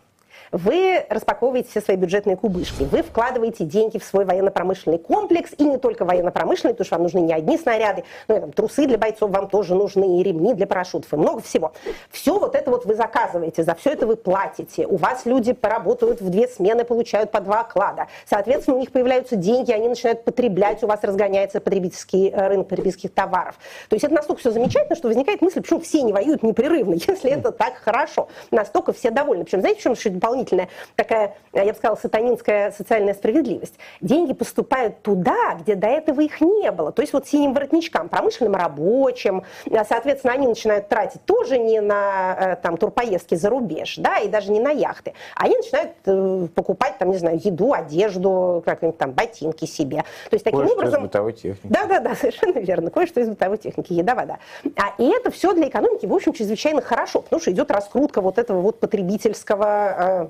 [0.53, 5.79] Вы распаковываете все свои бюджетные кубышки, вы вкладываете деньги в свой военно-промышленный комплекс, и не
[5.79, 9.31] только военно-промышленный, потому что вам нужны не одни снаряды, но и там, трусы для бойцов
[9.31, 11.73] вам тоже нужны, и ремни для парашютов, и много всего.
[12.11, 14.87] Все вот это вот вы заказываете, за все это вы платите.
[14.87, 18.09] У вас люди поработают в две смены, получают по два оклада.
[18.27, 23.15] Соответственно, у них появляются деньги, они начинают потреблять, у вас разгоняется потребительский э, рынок потребительских
[23.15, 23.55] товаров.
[23.89, 27.31] То есть это настолько все замечательно, что возникает мысль, почему все не воюют непрерывно, если
[27.31, 28.27] это так хорошо.
[28.51, 29.45] Настолько все довольны.
[29.45, 30.11] Причем, знаете, в чем еще
[30.41, 33.75] дополнительная такая, я бы сказала, сатанинская социальная справедливость?
[34.01, 36.93] Деньги поступают туда, где до этого их не было.
[36.93, 42.37] То есть вот синим воротничкам, промышленным рабочим, а, соответственно, они начинают тратить тоже не на
[42.39, 45.15] э, там, турпоездки за рубеж, да, и даже не на яхты.
[45.37, 50.05] Они начинают э, покупать, там, не знаю, еду, одежду, как-нибудь там, ботинки себе.
[50.31, 51.01] То есть таким Кое-что образом...
[51.01, 51.73] из бытовой техники.
[51.73, 52.91] Да, да, да, совершенно верно.
[52.91, 54.39] Кое-что из бытовой техники, еда, вода.
[54.77, 58.39] А, и это все для экономики, в общем, чрезвычайно хорошо, потому что идет раскрутка вот
[58.39, 60.30] этого вот потребительского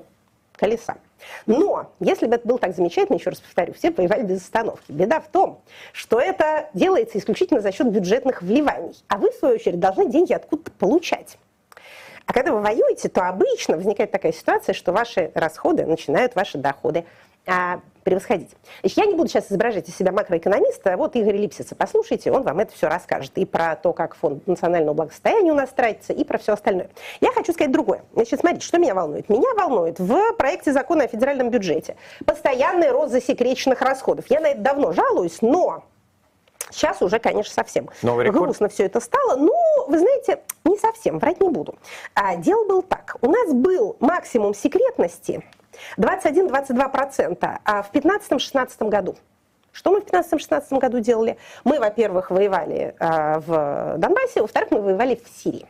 [0.61, 0.97] колеса.
[1.47, 4.91] Но, если бы это было так замечательно, еще раз повторю, все воевали без остановки.
[4.91, 5.59] Беда в том,
[5.91, 8.95] что это делается исключительно за счет бюджетных вливаний.
[9.07, 11.37] А вы, в свою очередь, должны деньги откуда-то получать.
[12.27, 17.05] А когда вы воюете, то обычно возникает такая ситуация, что ваши расходы начинают ваши доходы
[17.47, 18.49] а, превосходить.
[18.81, 20.97] Значит, я не буду сейчас изображать из себя макроэкономиста.
[20.97, 23.37] Вот Игорь Липсица, послушайте, он вам это все расскажет.
[23.37, 26.89] И про то, как фонд национального благосостояния у нас тратится, и про все остальное.
[27.19, 28.03] Я хочу сказать другое.
[28.13, 29.29] Значит, смотрите, что меня волнует.
[29.29, 34.25] Меня волнует в проекте закона о федеральном бюджете постоянный рост засекреченных расходов.
[34.29, 35.83] Я на это давно жалуюсь, но
[36.69, 38.43] Сейчас уже, конечно, совсем Новый рекорд?
[38.45, 39.35] грустно все это стало.
[39.35, 39.53] Ну,
[39.87, 41.75] вы знаете, не совсем, врать не буду.
[42.13, 43.17] А, дело было так.
[43.21, 45.43] У нас был максимум секретности
[45.97, 49.15] 21-22% а в 15-16 году.
[49.71, 51.37] Что мы в 15-16 году делали?
[51.63, 55.67] Мы, во-первых, воевали а, в Донбассе, во-вторых, мы воевали в Сирии.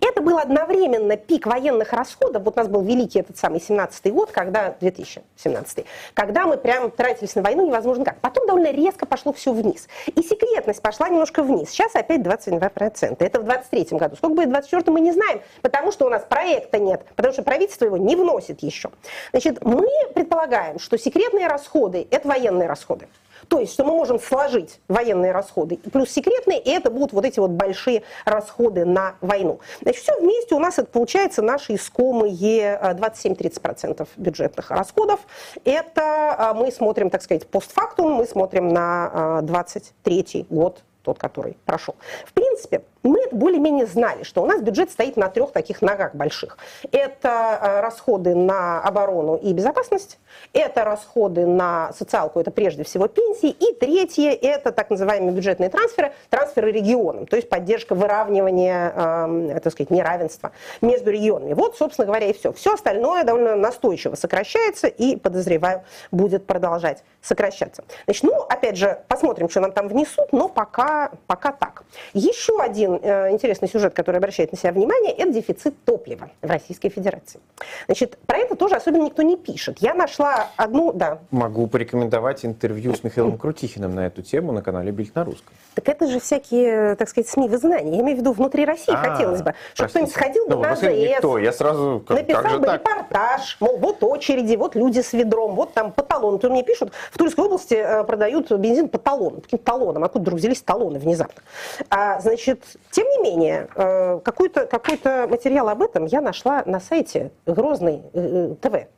[0.00, 2.42] Это был одновременно пик военных расходов.
[2.42, 7.34] Вот у нас был великий этот самый 17-й год, когда, 2017 когда мы прям тратились
[7.34, 8.20] на войну невозможно как.
[8.20, 9.88] Потом довольно резко пошло все вниз.
[10.06, 11.70] И секретность пошла немножко вниз.
[11.70, 13.16] Сейчас опять 22%.
[13.18, 14.16] Это в 23 году.
[14.16, 17.42] Сколько будет в 24 мы не знаем, потому что у нас проекта нет, потому что
[17.42, 18.90] правительство его не вносит еще.
[19.30, 23.08] Значит, мы предполагаем, что секретные расходы– это военные расходы.
[23.48, 27.38] То есть, что мы можем сложить военные расходы плюс секретные, и это будут вот эти
[27.38, 29.60] вот большие расходы на войну.
[29.82, 35.20] Значит, все вместе у нас это получается наши искомые 27-30% бюджетных расходов.
[35.64, 41.94] Это а, мы смотрим, так сказать, постфактум, мы смотрим на 23 год, тот, который прошел.
[42.26, 46.58] В принципе, мы более-менее знали, что у нас бюджет стоит на трех таких ногах больших.
[46.90, 50.18] Это э, расходы на оборону и безопасность,
[50.52, 56.12] это расходы на социалку, это прежде всего пенсии, и третье– это так называемые бюджетные трансферы,
[56.30, 61.52] трансферы регионам, то есть поддержка выравнивания, э, так сказать, неравенства между регионами.
[61.52, 62.52] Вот, собственно говоря, и все.
[62.52, 67.84] Все остальное довольно настойчиво сокращается и, подозреваю, будет продолжать сокращаться.
[68.06, 71.84] Значит, ну, опять же, посмотрим, что нам там внесут, но пока, пока так.
[72.14, 76.88] Еще один э, интересный сюжет, который обращает на себя внимание, это дефицит топлива в Российской
[76.88, 77.40] Федерации.
[77.86, 79.78] Значит, про это тоже особенно никто не пишет.
[79.78, 81.18] Я нашла одну, да.
[81.30, 85.52] Могу порекомендовать интервью с Михаилом Крутихиным на эту тему на канале Бильд на русском.
[85.74, 87.96] Так это же всякие, так сказать, СМИ вызнания.
[87.96, 90.72] Я имею в виду внутри России А, хотелось бы, чтобы кто-нибудь сходил бы Ну, на
[90.72, 91.38] АЗС, никто.
[91.38, 92.80] Я сразу, как, написал как же бы так?
[92.80, 96.38] репортаж, мол, вот очереди, вот люди с ведром, вот там по талону.
[96.38, 100.22] То мне пишут, в Тульской области э, продают бензин по талону, по каким талонам, откуда
[100.22, 101.42] вдруг взялись талоны внезапно.
[101.90, 107.32] А, значит, тем не менее, э, какой-то какой материал об этом я нашла на сайте
[107.46, 108.88] Грозный э, э, ТВ.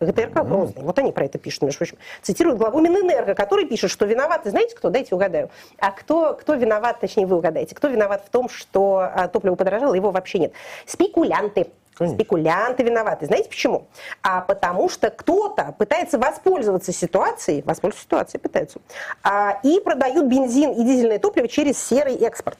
[0.00, 0.82] ГТРК Грозный.
[0.82, 1.98] Вот они про это пишут, между прочим.
[2.22, 4.90] Цитируют главу Минэнерго, который пишет, что виноваты, знаете кто?
[4.90, 5.50] Дайте угадаю.
[5.78, 9.94] А кто, кто виноват, точнее вы угадаете, кто виноват в том, что а, топливо подорожало,
[9.94, 10.52] его вообще нет?
[10.86, 11.66] Спекулянты.
[11.94, 12.16] Конечно.
[12.16, 13.26] Спекулянты виноваты.
[13.26, 13.88] Знаете почему?
[14.22, 18.78] А потому что кто-то пытается воспользоваться ситуацией, воспользоваться ситуацией пытаются,
[19.24, 22.58] а, и продают бензин и дизельное топливо через серый экспорт.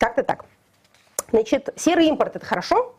[0.00, 0.46] Как-то так.
[1.30, 2.94] Значит, серый импорт это хорошо,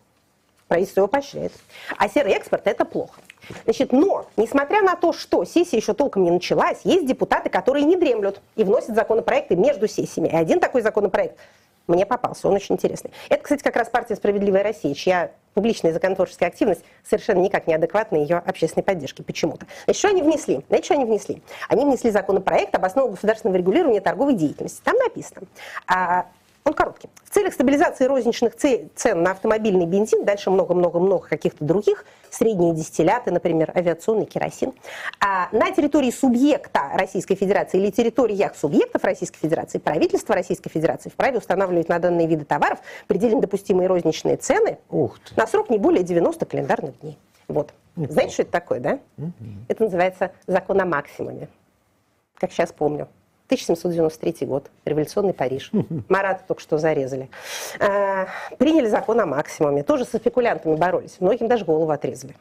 [0.68, 1.52] правительство его поощряет.
[1.98, 3.20] А серый экспорт это плохо.
[3.64, 7.96] Значит, но, несмотря на то, что сессия еще толком не началась, есть депутаты, которые не
[7.96, 10.30] дремлют и вносят законопроекты между сессиями.
[10.30, 11.40] И один такой законопроект
[11.88, 13.12] мне попался, он очень интересный.
[13.30, 18.18] Это, кстати, как раз партия «Справедливая Россия», чья публичная законотворческая активность совершенно никак не адекватна
[18.18, 19.66] ее общественной поддержке почему-то.
[19.86, 20.64] Значит, что они внесли?
[20.68, 21.42] Знаете, что они внесли?
[21.68, 24.82] Они внесли законопроект об основах государственного регулирования торговой деятельности.
[24.84, 25.42] Там написано,
[25.88, 26.28] а,
[26.64, 27.10] он короткий.
[27.24, 33.32] В целях стабилизации розничных це- цен на автомобильный бензин, дальше много-много-много каких-то других, средние дистилляты,
[33.32, 34.74] например, авиационный керосин,
[35.20, 41.38] а на территории субъекта Российской Федерации или территориях субъектов Российской Федерации правительство Российской Федерации вправе
[41.40, 44.78] устанавливать на данные виды товаров предельно допустимые розничные цены
[45.36, 47.18] на срок не более 90 календарных дней.
[47.48, 47.74] Вот.
[47.96, 49.00] Знаете, что это такое, да?
[49.68, 51.50] Это называется закон о максимуме.
[52.36, 53.08] Как сейчас помню.
[53.52, 55.72] 1793 год, революционный Париж.
[56.10, 57.30] Марата только что зарезали.
[57.80, 59.84] А, приняли закон о максимуме.
[59.84, 61.18] Тоже со спекулянтами боролись.
[61.20, 62.34] Многим даже голову отрезали.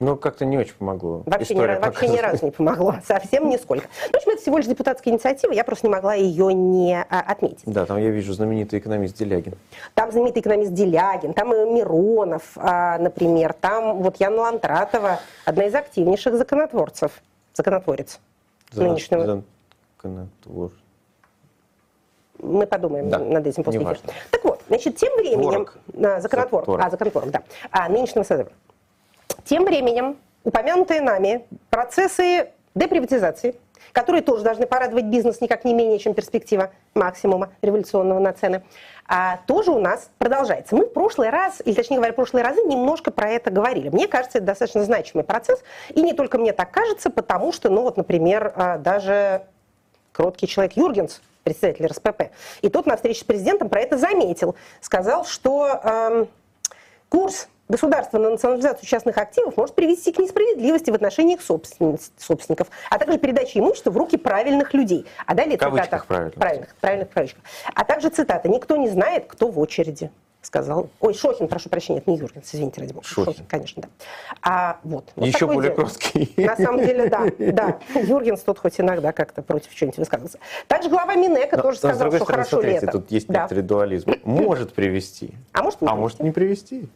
[0.00, 1.22] Ну, как-то не очень помогло.
[1.24, 2.96] Вообще, ни, История ra- вообще ни разу не помогло.
[3.06, 3.86] Совсем нисколько.
[4.12, 5.52] Ну, в общем, это всего лишь депутатская инициатива.
[5.52, 7.62] Я просто не могла ее не а, отметить.
[7.64, 9.54] Да, там я вижу знаменитый экономист Делягин.
[9.94, 15.74] Там знаменитый экономист Делягин, там и Миронов, а, например, там вот Яна Лантратова, одна из
[15.74, 17.22] активнейших законотворцев,
[17.54, 18.20] законотворец
[18.74, 19.42] нынешнего.
[20.04, 20.72] Законотвор.
[22.38, 23.96] Мы подумаем Да, над этим после эфира.
[24.30, 25.40] Так вот, значит, тем временем...
[25.40, 25.78] Творог.
[26.20, 26.64] Законотворок.
[26.66, 26.84] Творог.
[26.84, 27.42] А, законотворок, да.
[27.70, 28.50] А, нынешнего созыва.
[29.44, 33.54] Тем временем упомянутые нами процессы деприватизации,
[33.92, 38.62] которые тоже должны порадовать бизнес никак не менее, чем перспектива максимума революционного на цены,
[39.06, 40.74] а, тоже у нас продолжается.
[40.74, 43.88] Мы в прошлый раз, или точнее говоря, в прошлые разы немножко про это говорили.
[43.88, 47.82] Мне кажется, это достаточно значимый процесс, и не только мне так кажется, потому что, ну
[47.82, 49.46] вот, например, а, даже
[50.14, 52.30] кроткий человек Юргенс, председатель РСПП,
[52.62, 54.54] и тот на встрече с президентом про это заметил.
[54.80, 56.28] Сказал, что эм,
[57.10, 62.68] курс государства на национализацию частных активов может привести к несправедливости в отношении их собственни- собственников,
[62.90, 65.06] а также передаче имущества в руки правильных людей.
[65.26, 66.06] А далее цитата.
[66.06, 66.34] правильных.
[66.34, 67.42] Правильных, правильных кавычках.
[67.74, 68.48] А также цитата.
[68.48, 70.10] «Никто не знает, кто в очереди».
[70.54, 70.88] Сказал.
[71.00, 73.04] Ой, Шохин, прошу прощения, это не Юргенс, извините, ради бога.
[73.04, 73.44] Шохин.
[73.48, 73.88] конечно, да.
[74.40, 75.74] А, вот, вот Еще более дело.
[75.74, 76.32] кроткий.
[76.36, 77.78] На самом деле, да, да.
[78.00, 80.38] Юргенс тут хоть иногда как-то против чего-нибудь высказывался.
[80.68, 82.92] Также глава Минэка Но- тоже но, сказал, что хорошо смотрите, лето.
[82.92, 83.40] тут есть Да.
[83.40, 84.14] некоторый дуализм.
[84.24, 86.00] Может привести, А может, не а привести.
[86.00, 86.88] может не привести.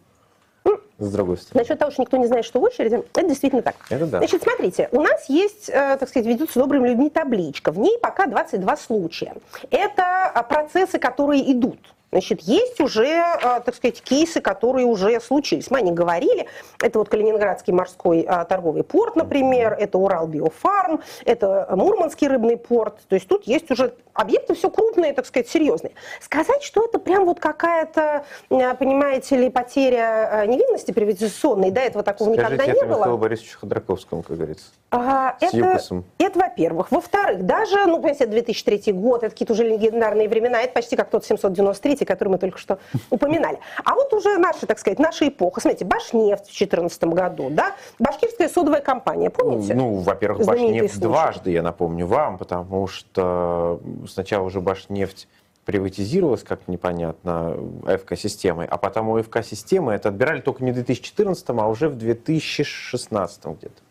[0.98, 1.62] С другой стороны.
[1.64, 3.74] Насчет того, что никто не знает, что в очереди, это действительно так.
[3.90, 4.18] Это да.
[4.18, 7.72] Значит, смотрите, у нас есть, э, так сказать, ведется добрыми людьми табличка.
[7.72, 9.34] В ней пока 22 случая.
[9.70, 11.78] Это а, процессы, которые идут.
[12.10, 15.70] Значит, есть уже, э, так сказать, кейсы, которые уже случились.
[15.70, 16.46] Мы о них говорили.
[16.82, 22.96] Это вот Калининградский морской а, торговый порт, например, это Урал Биофарм, это Мурманский рыбный порт.
[23.08, 25.92] То есть тут есть уже объекты все крупные, так сказать, серьезные.
[26.20, 32.02] Сказать, что это прям вот какая-то, э, понимаете ли, потеря э, невинности приватизационной, до этого
[32.02, 32.98] такого никогда Скажите не это было.
[32.98, 34.66] Михаилу Борисовичу Ходорковскому, как говорится.
[34.90, 36.04] А, С это, ЮКОСом.
[36.18, 36.90] это, во-первых.
[36.90, 41.10] Во-вторых, даже, ну, понимаете, это 2003 год, это какие-то уже легендарные времена, это почти как
[41.10, 42.78] тот 793, который мы только что
[43.10, 43.58] упоминали.
[43.84, 45.60] А вот уже наша, так сказать, наша эпоха.
[45.60, 49.74] Смотрите, Башнефть в 2014 году, да, Башкирская содовая компания, помните?
[49.74, 51.00] Ну, во-первых, Башнефть случай.
[51.00, 55.28] дважды, я напомню вам, потому что сначала уже Башнефть
[55.64, 57.54] приватизировалась как-то непонятно
[57.86, 63.44] АФК-системой, а потом у АФК-системы это отбирали только не в 2014, а уже в 2016
[63.44, 63.82] где-то.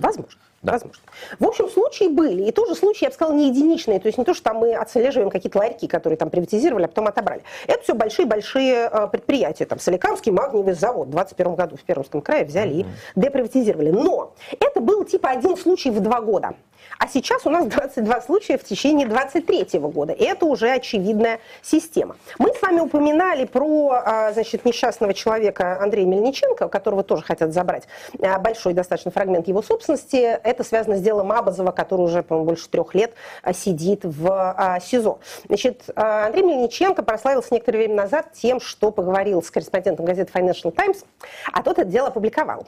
[0.00, 0.40] Возможно.
[0.62, 0.72] Да.
[0.72, 1.02] Возможно.
[1.38, 2.42] В общем, случаи были.
[2.42, 3.98] И тоже случаи, я бы сказала, не единичные.
[3.98, 7.06] То есть не то, что там мы отслеживаем какие-то ларьки, которые там приватизировали, а потом
[7.06, 7.42] отобрали.
[7.66, 9.64] Это все большие-большие э, предприятия.
[9.64, 13.90] Там Соликамский магниевый завод в 21 году в Пермском крае взяли и деприватизировали.
[13.90, 16.54] Но это был типа один случай в два года.
[16.98, 20.12] А сейчас у нас 22 случая в течение 23 года.
[20.12, 22.16] И это уже очевидная система.
[22.38, 27.84] Мы с вами упоминали про а, значит, несчастного человека Андрея Мельниченко, которого тоже хотят забрать
[28.20, 30.16] а, большой достаточно фрагмент его собственности.
[30.16, 35.18] Это связано с делом Абазова, который уже, по-моему, больше трех лет а, сидит в СИЗО.
[35.46, 41.04] Значит, Андрей Мельниченко прославился некоторое время назад тем, что поговорил с корреспондентом газеты Financial Times,
[41.52, 42.66] а тот это дело опубликовал.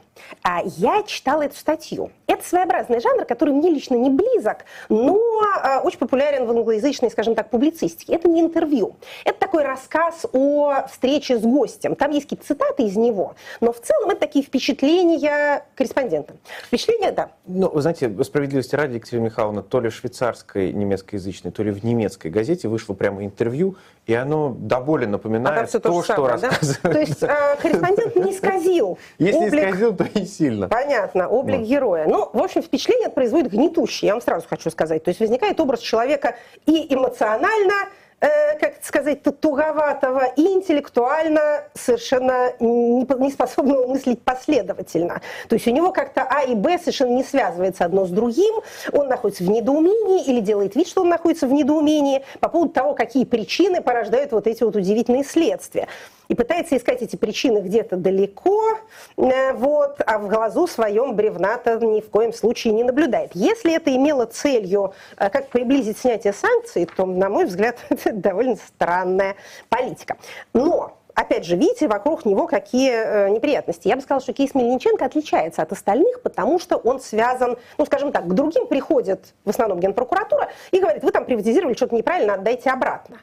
[0.65, 2.11] Я читала эту статью.
[2.27, 5.19] Это своеобразный жанр, который мне лично не близок, но
[5.65, 8.15] э, очень популярен в англоязычной, скажем так, публицистике.
[8.15, 8.97] Это не интервью.
[9.25, 11.97] Это такой рассказ о встрече с гостем.
[11.97, 16.35] Там есть какие-то цитаты из него, но в целом это такие впечатления корреспондента.
[16.67, 17.31] Впечатления, да.
[17.47, 21.85] Ну, вы знаете, справедливости ради, Екатерина Михайловна, то ли в швейцарской немецкоязычной, то ли в
[21.85, 26.33] немецкой газете вышло прямо интервью, и оно до боли напоминает а то, то что самое,
[26.33, 26.81] рассказывает.
[26.83, 26.93] Да?
[26.93, 28.99] То есть э, корреспондент не исказил.
[29.19, 29.65] Если облик...
[29.65, 30.69] исказил, то и сильно.
[30.69, 31.69] Понятно, облик вот.
[31.69, 32.07] героя.
[32.09, 35.05] Ну, в общем, впечатление производит гнетущее, я вам сразу хочу сказать.
[35.05, 36.37] То есть возникает образ человека
[36.67, 37.89] и эмоционально,
[38.23, 45.21] э, как сказать, туговатого и интеллектуально совершенно не, способного мыслить последовательно.
[45.49, 48.55] То есть у него как-то А и Б совершенно не связывается одно с другим,
[48.93, 52.95] он находится в недоумении или делает вид, что он находится в недоумении по поводу того,
[52.95, 55.89] какие причины порождают вот эти вот удивительные следствия
[56.33, 58.79] и пытается искать эти причины где-то далеко,
[59.19, 63.33] э, вот, а в глазу своем бревната ни в коем случае не наблюдает.
[63.35, 68.57] Если это имело целью э, как приблизить снятие санкций, то, на мой взгляд, это довольно
[68.57, 69.37] странная
[69.69, 70.17] политика.
[70.53, 73.89] Но опять же, видите, вокруг него какие э, неприятности.
[73.89, 78.13] Я бы сказала, что кейс Мельниченко отличается от остальных, потому что он связан, ну, скажем
[78.13, 82.71] так, к другим приходит в основном генпрокуратура и говорит, вы там приватизировали что-то неправильно, отдайте
[82.71, 83.19] обратно.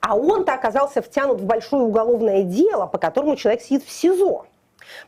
[0.00, 4.46] А он-то оказался втянут в большое уголовное дело, по которому человек сидит в СИЗО.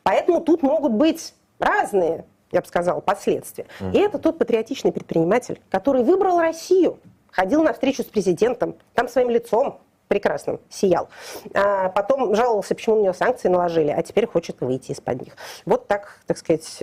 [0.02, 3.66] Поэтому тут могут быть разные, я бы сказала, последствия.
[3.80, 3.92] Mm.
[3.92, 6.98] И это тот патриотичный предприниматель, который выбрал Россию,
[7.36, 11.08] ходил на встречу с президентом, там своим лицом прекрасным сиял.
[11.52, 15.36] А потом жаловался, почему на него санкции наложили, а теперь хочет выйти из-под них.
[15.66, 16.82] Вот так, так сказать,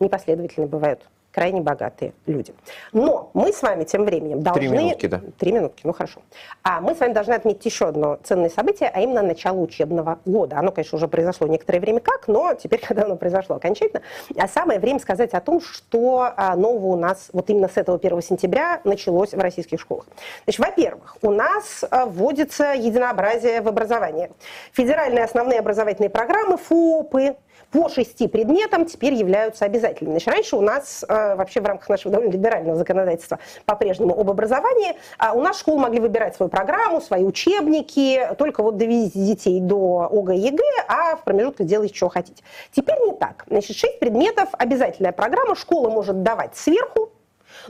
[0.00, 1.02] непоследовательно бывают
[1.34, 2.54] крайне богатые люди.
[2.92, 4.60] Но мы с вами тем временем должны...
[4.60, 5.20] Три минутки, да.
[5.36, 6.22] Три минутки, ну хорошо.
[6.62, 10.58] А мы с вами должны отметить еще одно ценное событие, а именно начало учебного года.
[10.58, 14.02] Оно, конечно, уже произошло некоторое время как, но теперь, когда оно произошло окончательно,
[14.38, 17.98] а самое время сказать о том, что а, нового у нас вот именно с этого
[17.98, 20.06] 1 сентября началось в российских школах.
[20.44, 24.30] Значит, во-первых, у нас а, вводится единообразие в образовании.
[24.72, 27.36] Федеральные основные образовательные программы, ФОПы,
[27.70, 30.12] по шести предметам теперь являются обязательными.
[30.12, 34.96] Значит, раньше у нас э, вообще в рамках нашего довольно либерального законодательства по-прежнему об образовании,
[35.18, 40.08] а у нас школы могли выбирать свою программу, свои учебники, только вот довезите детей до
[40.10, 42.42] ОГЭ, ЕГЭ, а в промежутках делайте, что хотите.
[42.70, 43.44] Теперь не так.
[43.48, 47.10] Значит, шесть предметов, обязательная программа, школа может давать сверху,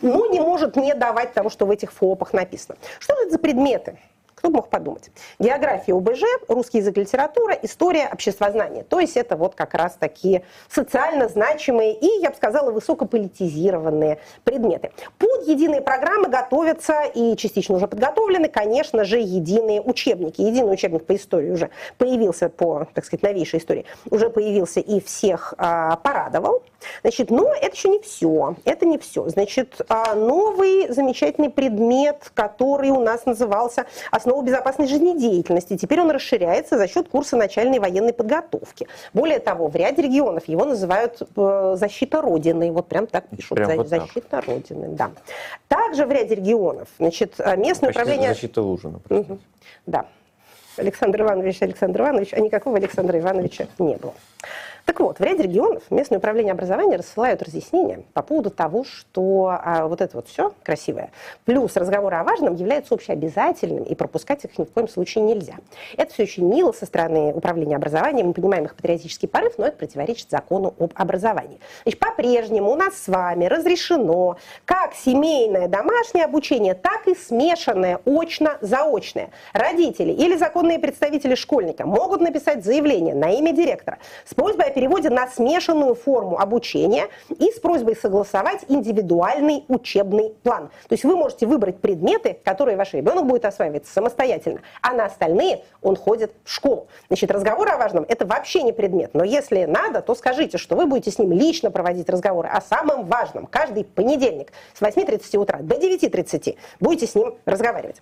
[0.02, 2.76] но не может не давать того, что в этих ФОПах написано.
[2.98, 3.98] Что это за предметы?
[4.44, 5.10] Кто мог подумать?
[5.38, 8.84] География ОБЖ, русский язык, литература, история, обществознание.
[8.84, 14.90] То есть это вот как раз такие социально значимые и, я бы сказала, высокополитизированные предметы.
[15.16, 20.42] Под единые программы готовятся и частично уже подготовлены, конечно же, единые учебники.
[20.42, 25.54] Единый учебник по истории уже появился по, так сказать, новейшей истории, уже появился и всех
[25.56, 26.62] а, порадовал.
[27.00, 28.56] Значит, но это еще не все.
[28.66, 29.26] Это не все.
[29.30, 35.76] Значит, а, новый замечательный предмет, который у нас назывался «Основа основу безопасной жизнедеятельности.
[35.76, 38.86] Теперь он расширяется за счет курса начальной военной подготовки.
[39.12, 42.72] Более того, в ряде регионов его называют э, защита Родины.
[42.72, 43.56] Вот прям так пишут.
[43.56, 44.46] Прям вот защита так.
[44.46, 45.10] Родины, да.
[45.68, 48.28] Также в ряде регионов значит, э, местное Почти управление...
[48.30, 49.00] Защита Лужина.
[49.08, 49.38] Угу.
[49.86, 50.06] Да.
[50.76, 54.14] Александр Иванович, Александр Иванович, а никакого Александра Ивановича не было.
[54.84, 59.86] Так вот, в ряде регионов местное управление образования рассылают разъяснения по поводу того, что а,
[59.86, 61.10] вот это вот все красивое,
[61.46, 65.54] плюс разговоры о важном являются общеобязательными, и пропускать их ни в коем случае нельзя.
[65.96, 69.78] Это все очень мило со стороны управления образованием, мы понимаем их патриотический порыв, но это
[69.78, 71.60] противоречит закону об образовании.
[71.84, 79.30] Значит, по-прежнему у нас с вами разрешено как семейное домашнее обучение, так и смешанное очно-заочное.
[79.54, 85.26] Родители или законные представители школьника могут написать заявление на имя директора с просьбой переводе на
[85.28, 90.70] смешанную форму обучения и с просьбой согласовать индивидуальный учебный план.
[90.88, 95.64] То есть вы можете выбрать предметы, которые ваш ребенок будет осваивать самостоятельно, а на остальные
[95.82, 96.88] он ходит в школу.
[97.08, 100.86] Значит, разговор о важном– это вообще не предмет, но если надо, то скажите, что вы
[100.86, 103.46] будете с ним лично проводить разговоры о самом важном.
[103.46, 107.96] Каждый понедельник с 8.30 утра до 9.30 будете с ним разговаривать.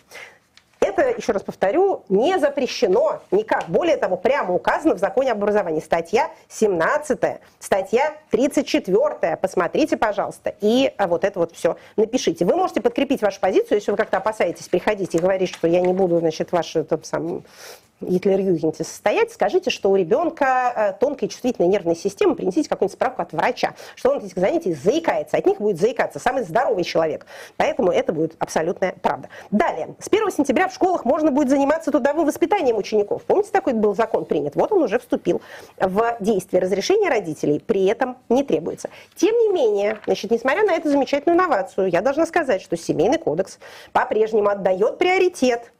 [0.94, 3.64] Это, еще раз повторю, не запрещено никак.
[3.68, 5.80] Более того, прямо указано в законе об образовании.
[5.80, 7.18] Статья 17,
[7.58, 9.38] статья 34.
[9.40, 12.44] Посмотрите, пожалуйста, и а, вот это вот все напишите.
[12.44, 15.94] Вы можете подкрепить вашу позицию, если вы как-то опасаетесь приходить и говорить, что я не
[15.94, 17.42] буду, значит, ваши там, сам,
[18.02, 23.32] Гитлер-Югенте состоять, скажите, что у ребенка э, тонкая чувствительная нервная система, принесите какую-нибудь справку от
[23.32, 27.26] врача, что он этих занятий заикается, от них будет заикаться самый здоровый человек.
[27.56, 29.28] Поэтому это будет абсолютная правда.
[29.50, 33.22] Далее, с 1 сентября в школах можно будет заниматься трудовым воспитанием учеников.
[33.22, 34.56] Помните, такой был закон принят?
[34.56, 35.40] Вот он уже вступил
[35.78, 36.60] в действие.
[36.60, 38.90] Разрешение родителей при этом не требуется.
[39.14, 43.60] Тем не менее, значит, несмотря на эту замечательную инновацию, я должна сказать, что семейный кодекс
[43.92, 45.72] по-прежнему отдает приоритет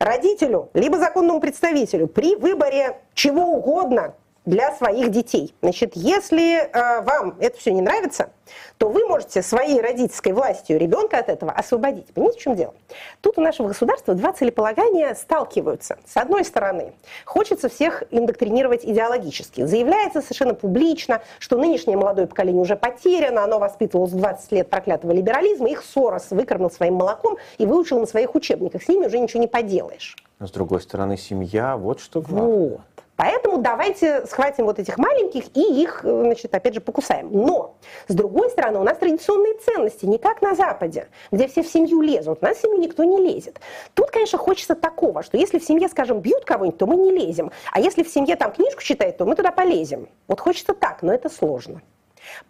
[0.00, 4.14] родителю, либо законному представителю при выборе чего угодно
[4.44, 5.54] для своих детей.
[5.62, 8.30] Значит, если э, вам это все не нравится,
[8.78, 12.06] то вы можете своей родительской властью ребенка от этого освободить.
[12.08, 12.74] Понимаете, в чем дело?
[13.20, 15.98] Тут у нашего государства два целеполагания сталкиваются.
[16.04, 16.92] С одной стороны,
[17.24, 19.64] хочется всех индоктринировать идеологически.
[19.64, 25.70] Заявляется совершенно публично, что нынешнее молодое поколение уже потеряно, оно воспитывалось 20 лет проклятого либерализма,
[25.70, 28.82] их Сорос выкормил своим молоком и выучил на своих учебниках.
[28.82, 30.16] С ними уже ничего не поделаешь.
[30.40, 32.70] С другой стороны, семья, вот что главное.
[32.70, 32.80] Вот.
[33.22, 37.28] Поэтому давайте схватим вот этих маленьких и их, значит, опять же, покусаем.
[37.30, 37.76] Но,
[38.08, 42.00] с другой стороны, у нас традиционные ценности, не как на Западе, где все в семью
[42.00, 42.40] лезут.
[42.42, 43.60] У нас в семью никто не лезет.
[43.94, 47.52] Тут, конечно, хочется такого, что если в семье, скажем, бьют кого-нибудь, то мы не лезем.
[47.70, 50.08] А если в семье там книжку читают, то мы туда полезем.
[50.26, 51.80] Вот хочется так, но это сложно.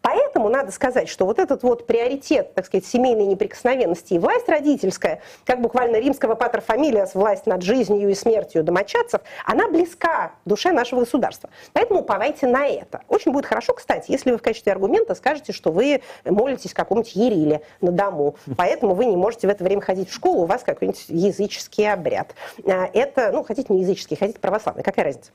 [0.01, 5.20] Поэтому надо сказать, что вот этот вот приоритет, так сказать, семейной неприкосновенности и власть родительская,
[5.45, 11.01] как буквально римского патер фамилиас, власть над жизнью и смертью домочадцев, она близка душе нашего
[11.01, 11.51] государства.
[11.73, 13.03] Поэтому уповайте на это.
[13.09, 17.62] Очень будет хорошо, кстати, если вы в качестве аргумента скажете, что вы молитесь какому-нибудь Ериле
[17.81, 21.05] на дому, поэтому вы не можете в это время ходить в школу, у вас какой-нибудь
[21.09, 22.35] языческий обряд.
[22.66, 25.33] А, это, ну, хотите не языческий, хотите православный, какая разница?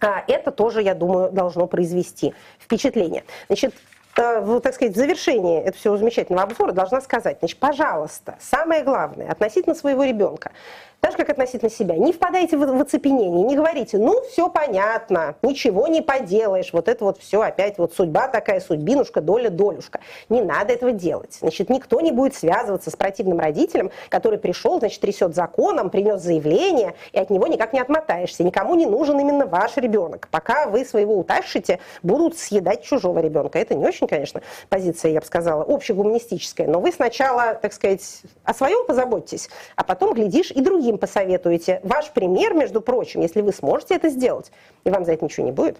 [0.00, 3.24] А это тоже, я думаю, должно произвести впечатление.
[3.48, 3.74] Значит,
[4.16, 8.82] э, в, так сказать, в завершении этого всего замечательного обзора должна сказать, значит, пожалуйста, самое
[8.82, 10.52] главное относительно своего ребенка,
[11.00, 11.96] так же, как относительно себя.
[11.96, 17.04] Не впадайте в, в оцепенение, не говорите, ну, все понятно, ничего не поделаешь, вот это
[17.04, 20.00] вот все опять вот судьба такая, судьбинушка, доля, долюшка.
[20.28, 21.38] Не надо этого делать.
[21.40, 26.94] Значит, никто не будет связываться с противным родителем, который пришел, значит, трясет законом, принес заявление,
[27.12, 28.44] и от него никак не отмотаешься.
[28.44, 30.28] Никому не нужен именно ваш ребенок.
[30.30, 33.58] Пока вы своего утащите, будут съедать чужого ребенка.
[33.58, 38.54] Это не очень, конечно, позиция, я бы сказала, общегуманистическая, но вы сначала, так сказать, о
[38.54, 43.52] своем позаботьтесь, а потом, глядишь, и другие другим посоветуете ваш пример, между прочим, если вы
[43.52, 44.50] сможете это сделать,
[44.84, 45.78] и вам за это ничего не будет,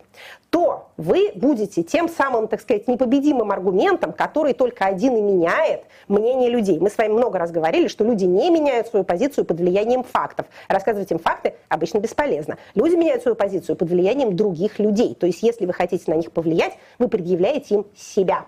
[0.51, 6.51] то вы будете тем самым, так сказать, непобедимым аргументом, который только один и меняет мнение
[6.51, 6.79] людей.
[6.79, 10.47] Мы с вами много раз говорили, что люди не меняют свою позицию под влиянием фактов.
[10.69, 12.57] Рассказывать им факты обычно бесполезно.
[12.75, 15.15] Люди меняют свою позицию под влиянием других людей.
[15.15, 18.45] То есть, если вы хотите на них повлиять, вы предъявляете им себя.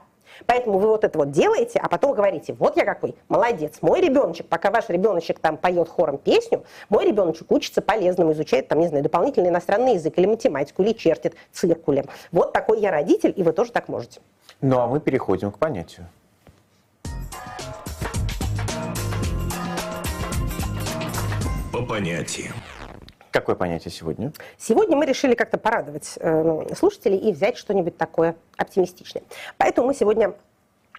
[0.47, 4.47] Поэтому вы вот это вот делаете, а потом говорите, вот я какой, молодец, мой ребеночек,
[4.49, 9.03] пока ваш ребеночек там поет хором песню, мой ребеночек учится полезному, изучает там, не знаю,
[9.03, 12.07] дополнительный иностранный язык или математику, или чертит циркулем.
[12.31, 14.21] Вот такой я родитель, и вы тоже так можете.
[14.61, 16.07] Ну а мы переходим к понятию.
[21.73, 22.53] По понятиям.
[23.33, 24.31] Какое понятие сегодня?
[24.59, 29.23] Сегодня мы решили как-то порадовать э, слушателей и взять что-нибудь такое оптимистичное.
[29.57, 30.35] Поэтому мы сегодня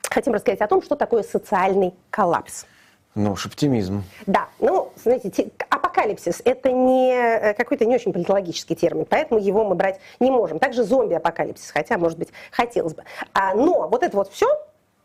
[0.10, 2.66] хотим рассказать о том, что такое социальный коллапс.
[3.14, 4.04] Ну уж оптимизм.
[4.26, 9.76] Да, ну, знаете, апокалипсис– это не э, какой-то не очень политологический термин, поэтому его мы
[9.76, 10.58] брать не можем.
[10.58, 13.04] Также зомби-апокалипсис, хотя, может быть, хотелось бы.
[13.34, 14.48] А, но вот это вот все,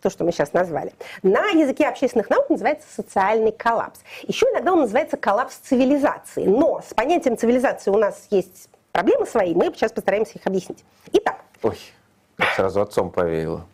[0.01, 0.93] то, что мы сейчас назвали,
[1.23, 4.01] на языке общественных наук называется социальный коллапс.
[4.23, 6.45] Еще иногда он называется коллапс цивилизации.
[6.45, 10.85] Но с понятием цивилизации у нас есть проблемы свои, мы сейчас постараемся их объяснить.
[11.13, 11.41] Итак.
[11.63, 11.79] Ой,
[12.57, 13.67] сразу отцом повеяло.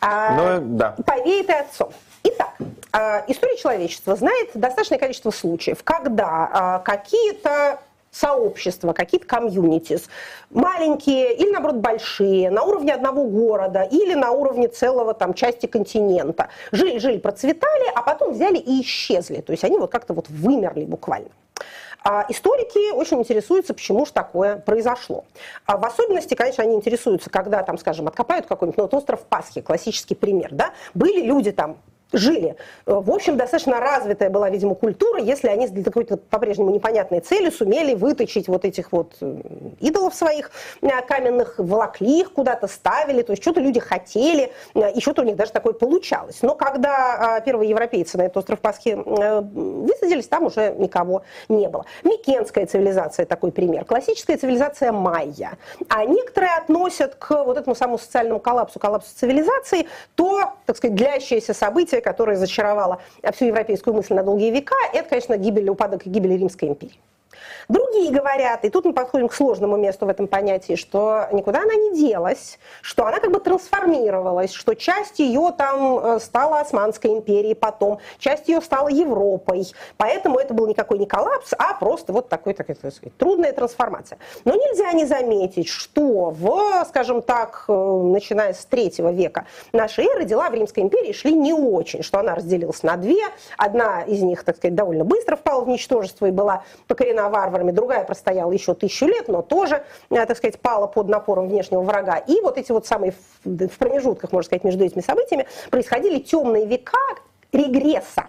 [0.00, 0.96] А, ну, да.
[1.04, 1.92] Повеет и отцом.
[2.22, 2.54] Итак,
[2.92, 7.80] а, история человечества знает достаточное количество случаев, когда а, какие-то
[8.10, 10.08] сообщества, какие-то комьюнитис,
[10.50, 16.48] маленькие или, наоборот, большие, на уровне одного города или на уровне целого там части континента.
[16.72, 19.40] Жили-жили, процветали, а потом взяли и исчезли.
[19.40, 21.30] То есть они вот как-то вот вымерли буквально.
[22.04, 25.24] А историки очень интересуются, почему же такое произошло.
[25.66, 29.60] А в особенности, конечно, они интересуются, когда, там, скажем, откопают какой-нибудь ну, вот остров Пасхи,
[29.60, 30.50] классический пример.
[30.52, 30.72] Да?
[30.94, 31.76] Были люди там
[32.12, 32.56] жили.
[32.86, 37.94] В общем, достаточно развитая была, видимо, культура, если они для какой-то по-прежнему непонятной цели сумели
[37.94, 39.40] выточить вот этих вот э,
[39.80, 40.50] идолов своих
[40.80, 45.24] э, каменных, волокли их куда-то, ставили, то есть что-то люди хотели, э, и что-то у
[45.24, 46.38] них даже такое получалось.
[46.42, 51.84] Но когда а, первые европейцы на этот остров Пасхи высадились, там уже никого не было.
[52.04, 53.84] Микенская цивилизация такой пример.
[53.84, 55.58] Классическая цивилизация майя.
[55.88, 61.54] А некоторые относят к вот этому самому социальному коллапсу, коллапсу цивилизации, то, так сказать, длящееся
[61.54, 62.98] событие, событие, которое зачаровало
[63.32, 66.98] всю европейскую мысль на долгие века, это, конечно, гибель, упадок и гибель Римской империи.
[67.68, 71.74] Другие говорят, и тут мы подходим к сложному месту в этом понятии, что никуда она
[71.74, 77.54] не делась, что она как бы трансформировалась, что часть ее там э, стала Османской империей
[77.54, 79.66] потом, часть ее стала Европой.
[79.96, 84.18] Поэтому это был никакой не коллапс, а просто вот такой, так сказать, трудная трансформация.
[84.44, 90.24] Но нельзя не заметить, что в, скажем так, э, начиная с третьего века нашей эры
[90.24, 93.22] дела в Римской империи шли не очень, что она разделилась на две.
[93.56, 98.04] Одна из них, так сказать, довольно быстро впала в ничтожество и была покорена варварами, другая
[98.04, 102.18] простояла еще тысячу лет, но тоже, э, так сказать, пала под напором внешнего врага.
[102.18, 103.14] И вот эти вот самые
[103.44, 106.98] в промежутках, можно сказать, между этими событиями происходили темные века
[107.52, 108.26] регресса.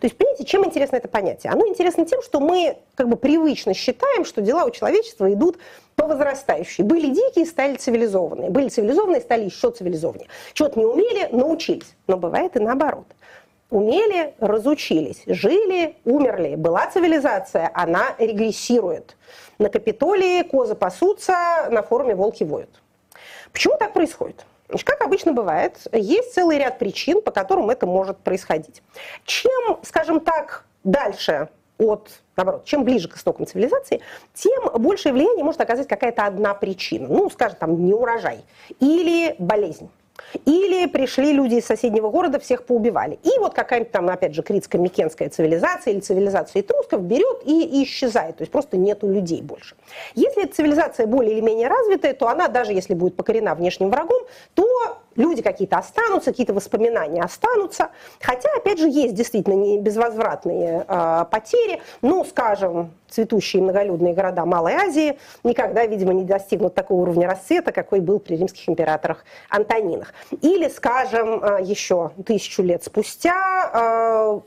[0.00, 1.52] То есть, понимаете, чем интересно это понятие?
[1.52, 5.58] Оно интересно тем, что мы как бы привычно считаем, что дела у человечества идут
[5.96, 6.84] по возрастающей.
[6.84, 8.50] Были дикие, стали цивилизованные.
[8.50, 10.28] Были цивилизованные, стали еще цивилизованнее.
[10.54, 11.94] Чего-то не умели, научились.
[12.06, 13.06] Но бывает и наоборот
[13.72, 16.54] умели, разучились, жили, умерли.
[16.54, 19.16] Была цивилизация, она регрессирует.
[19.58, 22.82] На Капитолии козы пасутся, на форуме волки воют.
[23.52, 24.44] Почему так происходит?
[24.84, 28.82] Как обычно бывает, есть целый ряд причин, по которым это может происходить.
[29.24, 31.48] Чем, скажем так, дальше
[31.78, 34.00] от, наоборот, чем ближе к истокам цивилизации,
[34.34, 37.08] тем большее влияние может оказать какая-то одна причина.
[37.08, 38.44] Ну, скажем, там, неурожай
[38.80, 39.90] или болезнь
[40.44, 43.18] или пришли люди из соседнего города, всех поубивали.
[43.22, 48.36] И вот какая-нибудь там, опять же, критско-микенская цивилизация или цивилизация этрусков берет и, исчезает.
[48.36, 49.76] То есть просто нету людей больше.
[50.14, 54.22] Если эта цивилизация более или менее развитая, то она, даже если будет покорена внешним врагом,
[54.54, 57.90] то люди какие-то останутся, какие-то воспоминания останутся.
[58.20, 61.82] Хотя, опять же, есть действительно не безвозвратные э, потери.
[62.00, 68.00] Ну, скажем, цветущие многолюдные города Малой Азии никогда, видимо, не достигнут такого уровня расцвета, какой
[68.00, 70.12] был при римских императорах Антонинах.
[70.40, 74.40] Или, скажем, э, еще тысячу лет спустя э,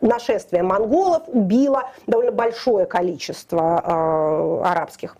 [0.00, 5.16] нашествие монголов убило довольно большое количество э, арабских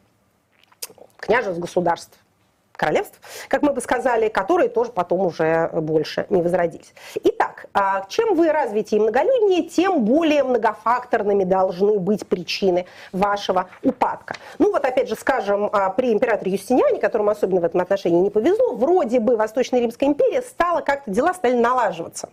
[1.17, 2.19] княжеств, государств
[2.77, 6.93] королевств, как мы бы сказали, которые тоже потом уже больше не возродились.
[7.23, 14.35] Итак, а, чем вы развитие и многолюднее, тем более многофакторными должны быть причины вашего упадка.
[14.59, 18.31] Ну вот опять же, скажем, а, при императоре Юстиниане, которому особенно в этом отношении не
[18.31, 22.29] повезло, вроде бы Восточная Римская империя стала как-то, дела стали налаживаться.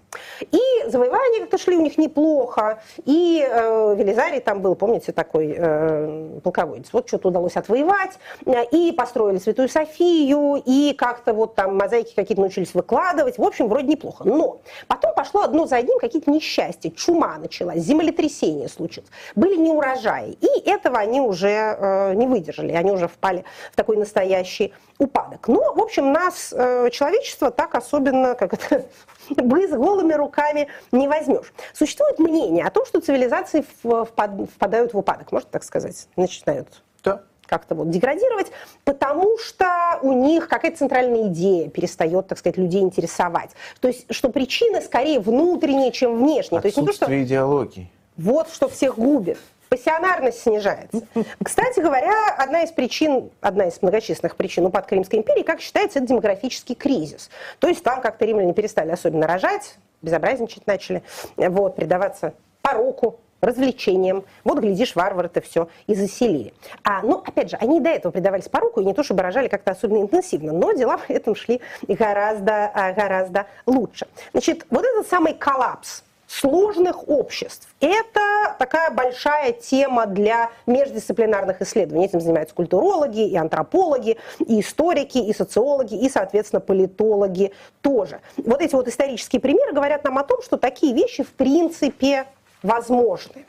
[0.51, 6.39] И завоевания как-то шли у них неплохо, и э, Велизарий там был, помните, такой э,
[6.43, 6.87] полководец.
[6.91, 10.28] Вот что-то удалось отвоевать, э, и построили Святую Софию,
[10.65, 13.37] и как-то вот там мозаики какие-то научились выкладывать.
[13.37, 14.23] В общем, вроде неплохо.
[14.25, 16.89] Но потом пошло одно за одним какие-то несчастья.
[16.91, 19.09] Чума началась, землетрясение случилось.
[19.35, 20.37] Были неурожаи.
[20.41, 22.73] И этого они уже э, не выдержали.
[22.73, 25.47] Они уже впали в такой настоящий упадок.
[25.47, 28.85] Но, в общем, нас, э, человечество, так особенно, как это,
[29.29, 31.53] бы с голыми руками не возьмешь.
[31.73, 37.75] Существует мнение о том, что цивилизации впадают в упадок, можно так сказать, начинают да как-то
[37.75, 38.51] вот деградировать,
[38.83, 43.51] потому что у них какая-то центральная идея перестает, так сказать, людей интересовать.
[43.81, 46.59] То есть, что причины скорее внутренние, чем внешние.
[46.59, 47.23] Отсутствие То есть, не то, что...
[47.23, 47.91] идеологии.
[48.17, 49.37] Вот что всех губит.
[49.69, 51.03] Пассионарность снижается.
[51.43, 56.07] Кстати говоря, одна из причин, одна из многочисленных причин упадка Римской империи, как считается, это
[56.07, 57.29] демографический кризис.
[57.59, 61.03] То есть там как-то римляне перестали особенно рожать, безобразничать начали,
[61.37, 62.33] вот, предаваться
[62.63, 64.25] пороку, развлечением.
[64.43, 66.53] Вот, глядишь, варвары это все и заселили.
[66.83, 69.71] А, ну, опять же, они до этого предавались поруку и не то, чтобы рожали как-то
[69.71, 74.07] особенно интенсивно, но дела в этом шли гораздо, а, гораздо лучше.
[74.31, 77.67] Значит, вот этот самый коллапс сложных обществ.
[77.79, 82.05] Это такая большая тема для междисциплинарных исследований.
[82.05, 88.21] Этим занимаются культурологи, и антропологи, и историки, и социологи, и, соответственно, политологи тоже.
[88.37, 92.27] Вот эти вот исторические примеры говорят нам о том, что такие вещи в принципе
[92.63, 93.45] возможны.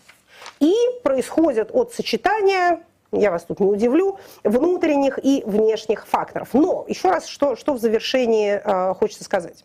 [0.59, 2.81] И происходят от сочетания
[3.13, 6.51] я вас тут не удивлю, внутренних и внешних факторов.
[6.53, 9.65] Но еще раз, что, что в завершении э, хочется сказать.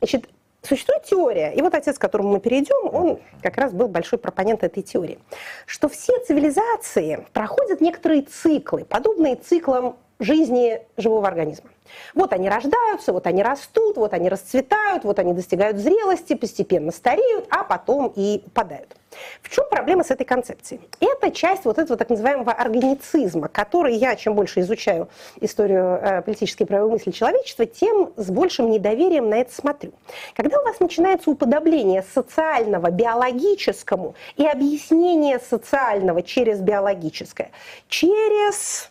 [0.00, 0.28] Значит,
[0.64, 4.62] Существует теория, и вот отец, к которому мы перейдем, он как раз был большой пропонент
[4.62, 5.18] этой теории,
[5.66, 11.70] что все цивилизации проходят некоторые циклы, подобные циклам жизни живого организма.
[12.14, 17.46] Вот они рождаются, вот они растут, вот они расцветают, вот они достигают зрелости, постепенно стареют,
[17.50, 18.96] а потом и упадают.
[19.42, 20.80] В чем проблема с этой концепцией?
[21.00, 25.08] Это часть вот этого так называемого органицизма, который я, чем больше изучаю
[25.40, 29.92] историю э, политической правовой мысли человечества, тем с большим недоверием на это смотрю.
[30.34, 37.50] Когда у вас начинается уподобление социального биологическому и объяснение социального через биологическое,
[37.88, 38.90] через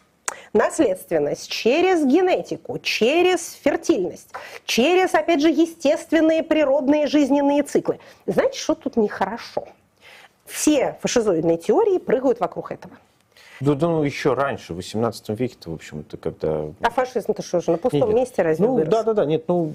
[0.53, 4.29] наследственность, через генетику, через фертильность,
[4.65, 7.99] через, опять же, естественные природные жизненные циклы.
[8.25, 9.67] Знаете, что тут нехорошо?
[10.45, 12.97] Все фашизоидные теории прыгают вокруг этого.
[13.61, 16.65] Ну, ну, еще раньше, в 18 веке-то, в общем, это когда...
[16.81, 18.89] А фашизм-то что же, на пустом Нет, месте разве Ну, вырос?
[18.89, 19.71] да, да, да, нет, ну,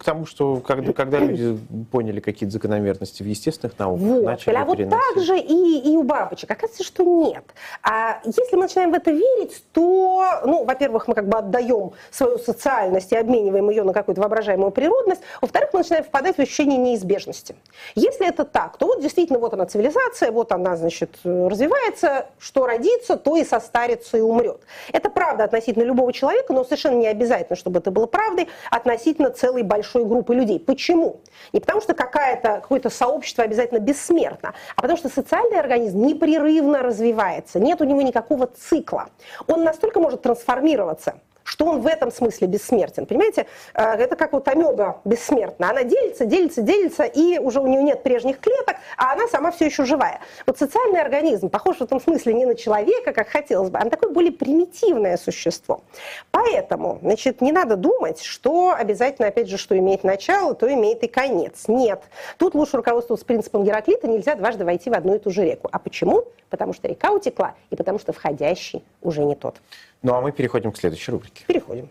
[0.00, 1.58] к тому, что когда, когда люди
[1.92, 4.24] поняли какие-то закономерности в естественных науках, Вот.
[4.24, 6.50] начали А вот так же и, и у бабочек.
[6.50, 7.44] Оказывается, что нет.
[7.82, 12.38] А если мы начинаем в это верить, то, ну, во-первых, мы как бы отдаем свою
[12.38, 15.20] социальность и обмениваем ее на какую-то воображаемую природность.
[15.42, 17.54] Во-вторых, мы начинаем впадать в ощущение неизбежности.
[17.94, 23.17] Если это так, то вот действительно вот она цивилизация, вот она, значит, развивается, что родится,
[23.18, 24.62] то и состарится и умрет.
[24.92, 29.62] Это правда относительно любого человека, но совершенно не обязательно, чтобы это было правдой относительно целой
[29.62, 30.58] большой группы людей.
[30.58, 31.20] Почему?
[31.52, 37.80] Не потому что какое-то сообщество обязательно бессмертно, а потому что социальный организм непрерывно развивается, нет
[37.80, 39.08] у него никакого цикла.
[39.46, 43.06] Он настолько может трансформироваться, что он в этом смысле бессмертен.
[43.06, 45.70] Понимаете, Э, это как вот амеба бессмертна.
[45.70, 49.66] Она делится, делится, делится, и уже у нее нет прежних клеток, а она сама все
[49.66, 50.20] еще живая.
[50.46, 53.90] Вот социальный организм похож в этом смысле не на человека, как хотелось бы, а на
[53.90, 55.82] такое более примитивное существо.
[56.30, 61.08] Поэтому, значит, не надо думать, что обязательно, опять же, что имеет начало, то имеет и
[61.08, 61.64] конец.
[61.68, 62.02] Нет.
[62.36, 65.68] Тут лучше руководствоваться принципом Гераклита, нельзя дважды войти в одну и ту же реку.
[65.70, 66.24] А почему?
[66.50, 69.56] Потому что река утекла, и потому что входящий уже не тот.
[70.02, 71.44] Ну, а мы переходим к следующей рубрике.
[71.46, 71.90] Переходим.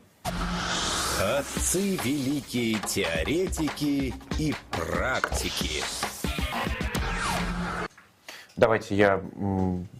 [1.20, 5.84] Отцы великие теоретики и практики.
[8.56, 9.22] Давайте я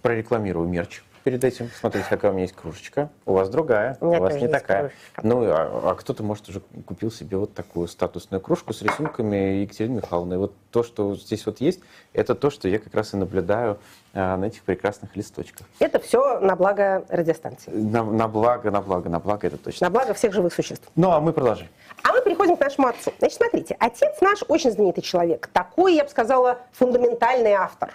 [0.02, 1.70] прорекламирую мерч перед этим.
[1.78, 3.10] Смотрите, какая у меня есть кружечка.
[3.26, 4.80] У вас другая, У у вас не такая.
[4.80, 5.22] кружечка.
[5.24, 9.98] Ну, а, а кто-то, может, уже купил себе вот такую статусную кружку с рисунками Екатерины
[9.98, 10.36] Михайловны.
[10.36, 11.82] И вот то, что здесь вот есть,
[12.14, 13.78] это то, что я как раз и наблюдаю
[14.14, 15.68] а, на этих прекрасных листочках.
[15.80, 17.72] Это все на благо радиостанции.
[17.72, 19.88] На, на благо, на благо, на благо, это точно.
[19.88, 20.88] На благо всех живых существ.
[20.96, 21.68] Ну, а мы продолжим.
[22.04, 23.12] А мы переходим к нашему отцу.
[23.20, 25.50] Значит, смотрите, отец наш очень знаменитый человек.
[25.52, 27.94] Такой, я бы сказала, фундаментальный автор.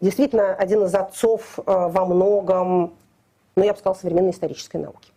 [0.00, 2.94] Действительно, один из отцов э, во многом,
[3.56, 5.10] ну, я бы сказала, современной исторической науки.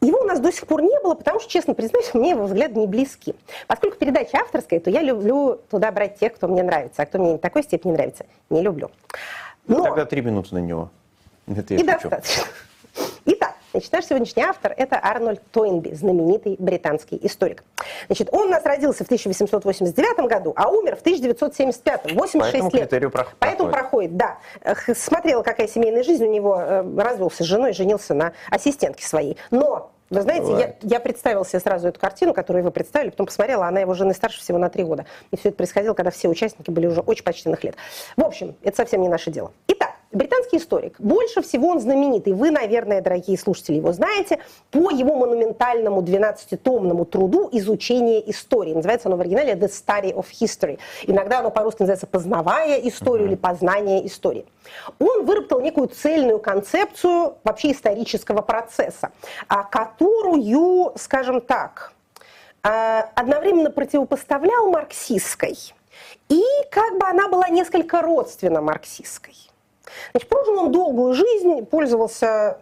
[0.00, 2.78] Его у нас до сих пор не было, потому что, честно признаюсь, мне его взгляды
[2.78, 3.34] не близки.
[3.66, 7.34] Поскольку передача авторская, то я люблю туда брать тех, кто мне нравится, а кто мне
[7.34, 8.90] в такой степени нравится, не люблю.
[9.66, 9.82] Но...
[9.82, 10.90] Тогда три минуты на него.
[11.46, 12.08] Это я И шучу.
[12.08, 12.44] достаточно.
[13.72, 17.64] Значит, наш сегодняшний автор– это Арнольд Тойнби, знаменитый британский историк.
[18.06, 22.82] Значит, он у нас родился в 1889 году, а умер в 1975, 86 Поэтому лет.
[22.82, 24.16] критерию прох- Поэтому проходит.
[24.16, 24.38] да.
[24.94, 29.38] Смотрела, какая семейная жизнь у него, э, развелся с женой, женился на ассистентке своей.
[29.50, 33.66] Но вы знаете, я, я представила себе сразу эту картину, которую вы представили, потом посмотрела,
[33.66, 35.06] она его жены старше всего на три года.
[35.30, 37.76] И все это происходило, когда все участники были уже очень почтенных лет.
[38.18, 39.50] В общем, это совсем не наше дело.
[39.68, 40.96] Итак, британский историк.
[40.98, 42.32] Больше всего он знаменитый.
[42.32, 44.38] Вы, наверное, дорогие слушатели, его знаете
[44.70, 48.74] по его монументальному 12-томному труду «Изучение истории».
[48.74, 50.78] Называется оно в оригинале «The Study of History».
[51.06, 54.46] Иногда оно по-русски называется «Познавая историю» или «Познание истории».
[54.98, 59.10] Он выработал некую цельную концепцию вообще исторического процесса,
[59.48, 61.92] а, которую, скажем так,
[62.62, 65.56] а, одновременно противопоставлял марксистской,
[66.28, 69.34] и как бы она была несколько родственна марксистской.
[70.12, 72.58] Значит, прожил он долгую жизнь, пользовался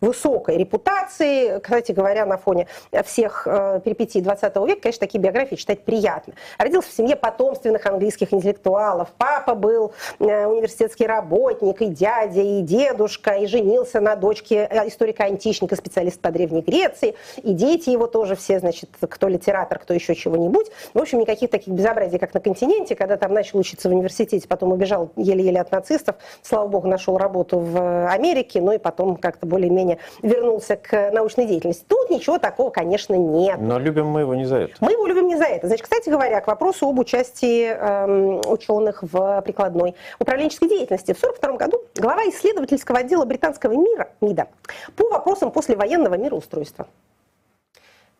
[0.00, 1.60] высокой репутацией.
[1.60, 2.66] Кстати говоря, на фоне
[3.04, 6.34] всех э, перипетий 20 века, конечно, такие биографии читать приятно.
[6.58, 9.08] Родился в семье потомственных английских интеллектуалов.
[9.18, 15.76] Папа был э, университетский работник, и дядя, и дедушка, и женился на дочке э, историка-античника,
[15.76, 17.14] специалиста по Древней Греции.
[17.42, 20.66] И дети его тоже все, значит, кто литератор, кто еще чего-нибудь.
[20.94, 24.72] В общем, никаких таких безобразий, как на континенте, когда там начал учиться в университете, потом
[24.72, 26.16] убежал еле-еле от нацистов.
[26.42, 29.87] Слава богу, нашел работу в Америке, ну и потом как-то более-менее
[30.22, 31.84] вернулся к научной деятельности.
[31.88, 33.58] Тут ничего такого, конечно, нет.
[33.60, 34.74] Но любим мы его не за это.
[34.80, 35.66] Мы его любим не за это.
[35.68, 41.12] Значит, кстати говоря, к вопросу об участии эм, ученых в прикладной управленческой деятельности.
[41.12, 44.48] В 1942 году глава исследовательского отдела британского мира, МИДа,
[44.96, 46.86] по вопросам послевоенного мироустройства.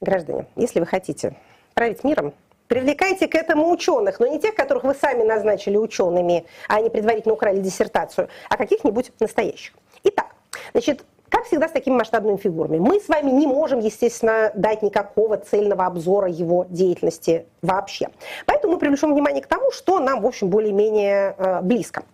[0.01, 1.37] Граждане, если вы хотите
[1.75, 2.33] править миром,
[2.69, 7.33] Привлекайте к этому ученых, но не тех, которых вы сами назначили учеными, а они предварительно
[7.33, 9.73] украли диссертацию, а каких-нибудь настоящих.
[10.05, 10.27] Итак,
[10.73, 15.37] значит, как всегда с такими масштабными фигурами, мы с вами не можем, естественно, дать никакого
[15.37, 18.09] цельного обзора его деятельности вообще.
[18.47, 22.05] Поэтому мы привлечем внимание к тому, что нам, в общем, более-менее э, близко.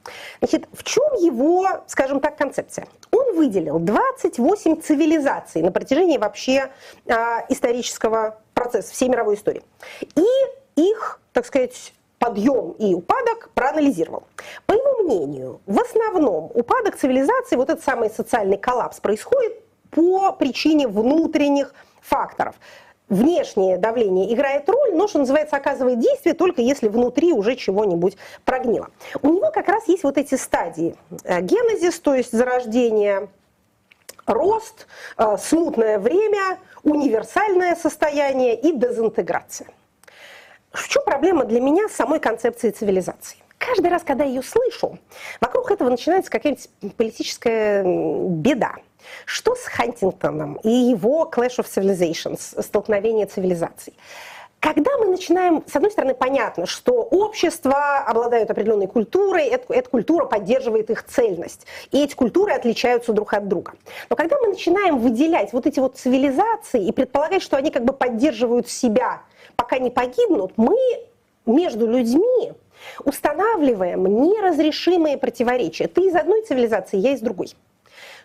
[0.41, 2.87] Значит, в чем его, скажем так, концепция?
[3.11, 6.71] Он выделил 28 цивилизаций на протяжении вообще
[7.07, 7.15] э,
[7.49, 9.62] исторического процесса всей мировой истории.
[10.17, 10.27] И
[10.77, 11.93] их, так сказать,
[12.25, 14.22] подъем и упадок проанализировал.
[14.64, 19.61] По его мнению, в основном упадок цивилизации, вот этот самый социальный коллапс происходит
[19.91, 22.55] по причине внутренних факторов.
[23.11, 28.16] Внешнее давление играет роль, но, что называется, оказывает действие только если внутри уже чего-нибудь
[28.47, 28.89] прогнило.
[29.20, 30.97] У него как раз есть вот эти стадии.
[31.25, 33.29] Э, генезис, то есть зарождение,
[34.25, 34.87] рост,
[35.18, 39.68] э, смутное время, универсальное состояние и дезинтеграция.
[40.75, 43.39] В чем проблема для меня самой концепции цивилизации?
[43.59, 44.99] Каждый раз, когда я ее слышу,
[45.41, 48.75] вокруг этого начинается какая-нибудь политическая беда.
[49.25, 53.95] Что с Хантингтоном и его Clash of Civilizations, столкновение цивилизаций?
[54.59, 60.25] Когда мы начинаем, с одной стороны, понятно, что общества обладают определенной культурой, эта, эта культура
[60.25, 63.75] поддерживает их цельность, и эти культуры отличаются друг от друга.
[64.11, 67.93] Но когда мы начинаем выделять вот эти вот цивилизации и предполагать, что они как бы
[67.93, 69.20] поддерживают себя
[69.57, 70.76] пока не погибнут, мы
[71.46, 72.52] между людьми
[73.05, 75.86] устанавливаем неразрешимые противоречия.
[75.86, 77.55] Ты из одной цивилизации, я из другой.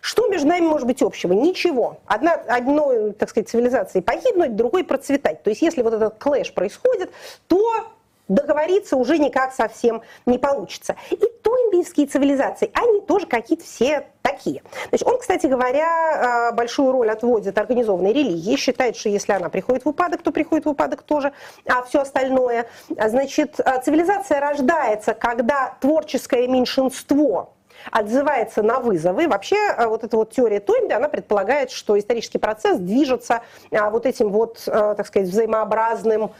[0.00, 1.32] Что между нами может быть общего?
[1.32, 1.98] Ничего.
[2.06, 5.42] Одна, одной, так сказать, цивилизации погибнуть, другой процветать.
[5.42, 7.10] То есть если вот этот клэш происходит,
[7.48, 7.86] то
[8.30, 10.96] договориться уже никак совсем не получится.
[11.10, 14.62] И тойнбийские цивилизации, они тоже какие-то все такие.
[14.88, 19.84] Значит, он, кстати говоря, а, большую роль отводит организованной религии, считает, что если она приходит
[19.84, 21.32] в упадок, то приходит в упадок тоже,
[21.66, 22.66] а все остальное.
[22.88, 27.54] Значит, а, цивилизация рождается, когда творческое меньшинство
[27.90, 29.26] отзывается на вызовы.
[29.26, 34.28] Вообще а, вот эта вот теория Тойнби, она предполагает, что исторический процесс движется вот этим
[34.28, 36.30] вот, так сказать, взаимообразным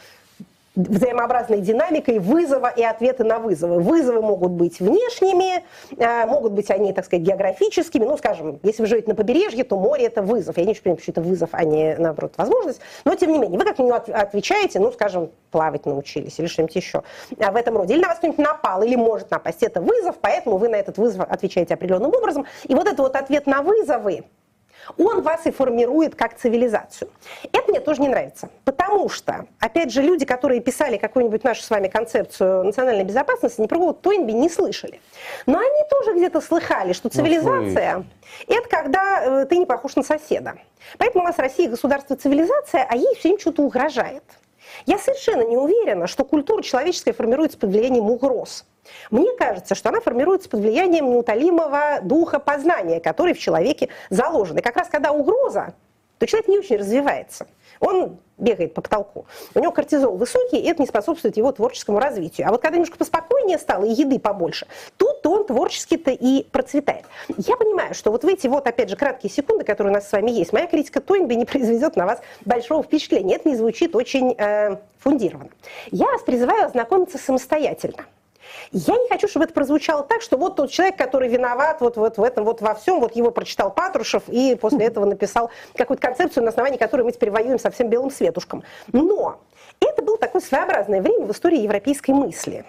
[0.88, 3.80] взаимообразной динамикой вызова и ответа на вызовы.
[3.80, 5.64] Вызовы могут быть внешними,
[5.96, 8.04] э, могут быть они, так сказать, географическими.
[8.04, 10.56] Ну, скажем, если вы живете на побережье, то море– это вызов.
[10.58, 12.80] Я не очень понимаю, что это вызов, а не, наоборот, возможность.
[13.04, 16.76] Но, тем не менее, вы как на него отвечаете, ну, скажем, плавать научились или что-нибудь
[16.76, 17.02] еще
[17.36, 17.94] в этом роде.
[17.94, 19.62] Или на вас кто-нибудь напал, или может напасть.
[19.62, 22.46] Это вызов, поэтому вы на этот вызов отвечаете определенным образом.
[22.66, 24.24] И вот этот вот ответ на вызовы,
[24.98, 27.10] он вас и формирует как цивилизацию.
[27.52, 31.70] Это мне тоже не нравится, потому что, опять же, люди, которые писали какую-нибудь нашу с
[31.70, 35.00] вами концепцию национальной безопасности, ни про кого Тойнби не слышали.
[35.46, 38.04] Но они тоже где-то слыхали, что ну, цивилизация–
[38.48, 40.54] это когда э, ты не похож на соседа.
[40.98, 44.24] Поэтому у нас Россия государство цивилизация, а ей все время что-то угрожает.
[44.86, 48.64] Я совершенно не уверена, что культура человеческая формируется под влиянием угроз.
[49.10, 54.58] Мне кажется, что она формируется под влиянием неутолимого духа познания, который в человеке заложен.
[54.58, 55.74] И как раз когда угроза,
[56.20, 57.46] то человек не очень развивается.
[57.80, 59.24] Он бегает по потолку.
[59.54, 62.46] У него кортизол высокий, и это не способствует его творческому развитию.
[62.46, 64.66] А вот когда немножко поспокойнее стало, и еды побольше,
[64.98, 67.06] тут он творчески-то и процветает.
[67.38, 70.12] Я понимаю, что вот в эти вот, опять же, краткие секунды, которые у нас с
[70.12, 73.36] вами есть, моя критика Тойнби не произведет на вас большого впечатления.
[73.36, 75.50] Это не звучит очень э, фундированно.
[75.90, 78.04] Я вас призываю ознакомиться самостоятельно.
[78.72, 82.18] Я не хочу, чтобы это прозвучало так, что вот тот человек, который виноват вот, вот
[82.18, 86.44] в этом, вот во всем, вот его прочитал Патрушев и после этого написал какую-то концепцию,
[86.44, 88.62] на основании которой мы теперь воюем со всем белым светушком.
[88.92, 89.38] Но
[89.80, 92.64] это было такое своеобразное время в истории европейской мысли.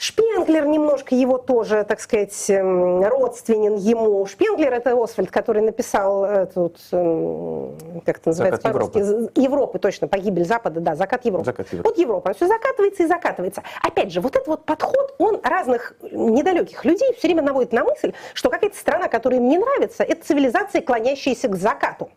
[0.00, 4.24] Шпенглер немножко его тоже, так сказать, эм, родственен ему.
[4.24, 7.76] Шпенглер это Освальд, который написал этот, эм,
[8.06, 9.32] как это называется по-русски, Европы.
[9.34, 11.44] Европы, точно, погибель Запада, да, закат Европы.
[11.44, 11.86] Закат Европы.
[11.90, 13.62] Вот Европа, все закатывается и закатывается.
[13.82, 18.14] Опять же, вот этот вот подход, он разных недалеких людей все время наводит на мысль,
[18.32, 22.08] что какая-то страна, которая им не нравится, это цивилизация, клонящаяся к закату.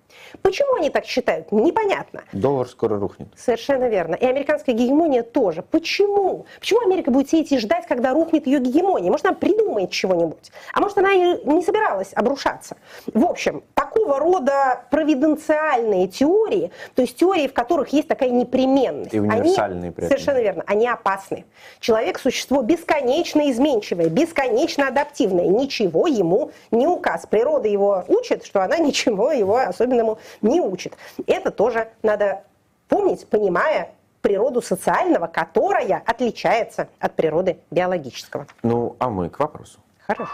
[0.41, 1.51] Почему они так считают?
[1.51, 2.23] Непонятно.
[2.31, 3.27] Доллар скоро рухнет.
[3.35, 4.15] Совершенно верно.
[4.15, 5.63] И американская гегемония тоже.
[5.63, 6.45] Почему?
[6.61, 9.09] Почему Америка будет сидеть и ждать, когда рухнет ее гегемония?
[9.09, 10.51] Может, она придумает чего-нибудь?
[10.73, 12.77] А может, она и не собиралась обрушаться?
[13.13, 19.13] В общем, такого рода провиденциальные теории, то есть теории, в которых есть такая непременность.
[19.13, 20.17] И универсальные они, при этом.
[20.17, 20.63] Совершенно верно.
[20.67, 21.45] Они опасны.
[21.79, 25.47] Человек– существо бесконечно изменчивое, бесконечно адаптивное.
[25.47, 27.25] Ничего ему не указ.
[27.25, 30.93] Природа его учит, что она ничего его особенному не учит.
[31.27, 32.43] Это тоже надо
[32.87, 33.91] помнить, понимая
[34.23, 38.47] природу социального, которая отличается от природы биологического.
[38.63, 39.79] Ну, а мы к вопросу.
[39.99, 40.33] Хорошо.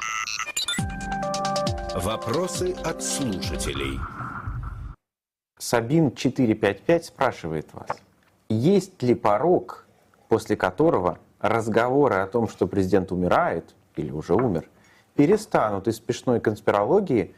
[1.96, 4.00] Вопросы от слушателей.
[5.58, 7.90] Сабин 455 спрашивает вас.
[8.48, 9.86] есть ли порог,
[10.30, 14.70] после которого разговоры о том, что президент умирает или уже умер,
[15.16, 17.36] перестанут из смешной конспирологии,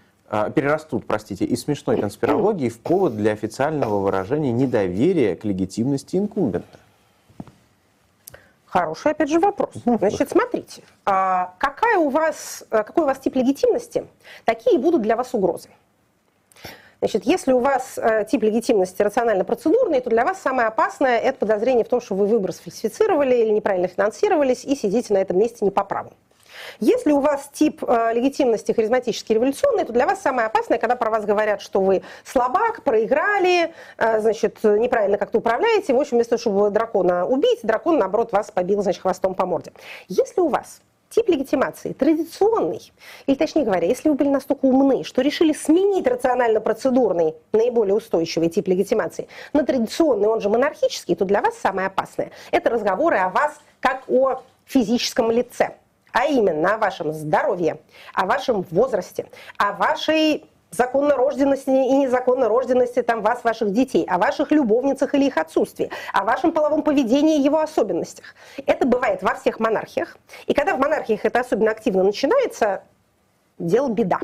[0.55, 6.79] перерастут, простите, из смешной конспирологии в повод для официального выражения недоверия к легитимности инкумбента?
[8.65, 9.71] Хороший, опять же, вопрос.
[9.83, 14.07] Значит, смотрите, а какая у вас, а, какой у вас тип легитимности,
[14.45, 15.67] такие будут для вас угрозы.
[17.01, 21.83] Значит, если у вас э, тип легитимности рационально-процедурный, то для вас самое опасное– это подозрение
[21.83, 25.71] в том, что вы выбор сфальсифицировали или неправильно финансировались и сидите на этом месте не
[25.71, 26.13] по праву.
[26.81, 31.11] Если у вас тип э, легитимности харизматический революционный, то для вас самое опасное, когда про
[31.11, 35.93] вас говорят, что вы слабак, проиграли, э, значит, неправильно как-то управляете.
[35.93, 39.71] В общем, вместо того, чтобы дракона убить, дракон, наоборот, вас побил, значит, хвостом по морде.
[40.07, 42.91] Если у вас тип легитимации традиционный,
[43.27, 48.67] или точнее говоря, если вы были настолько умны, что решили сменить рационально-процедурный, наиболее устойчивый тип
[48.67, 53.59] легитимации на традиционный, он же монархический, то для вас самое опасное– это разговоры о вас
[53.81, 55.75] как о физическом лице
[56.11, 57.79] а именно о вашем здоровье,
[58.13, 65.13] о вашем возрасте, о вашей законнорожденности и незаконнорожденности там вас, ваших детей, о ваших любовницах
[65.13, 68.35] или их отсутствии, о вашем половом поведении и его особенностях.
[68.65, 70.17] Это бывает во всех монархиях.
[70.47, 72.83] И когда в монархиях это особенно активно начинается,
[73.59, 74.19] дело беда.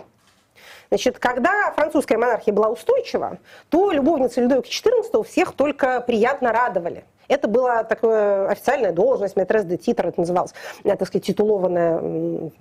[0.90, 7.04] Значит, когда французская монархия была устойчива, то любовницы Людовика XIV всех только приятно радовали.
[7.28, 10.54] Это была такая официальная должность, метрес де титр это называлось,
[10.84, 12.52] э, так сказать, титулованная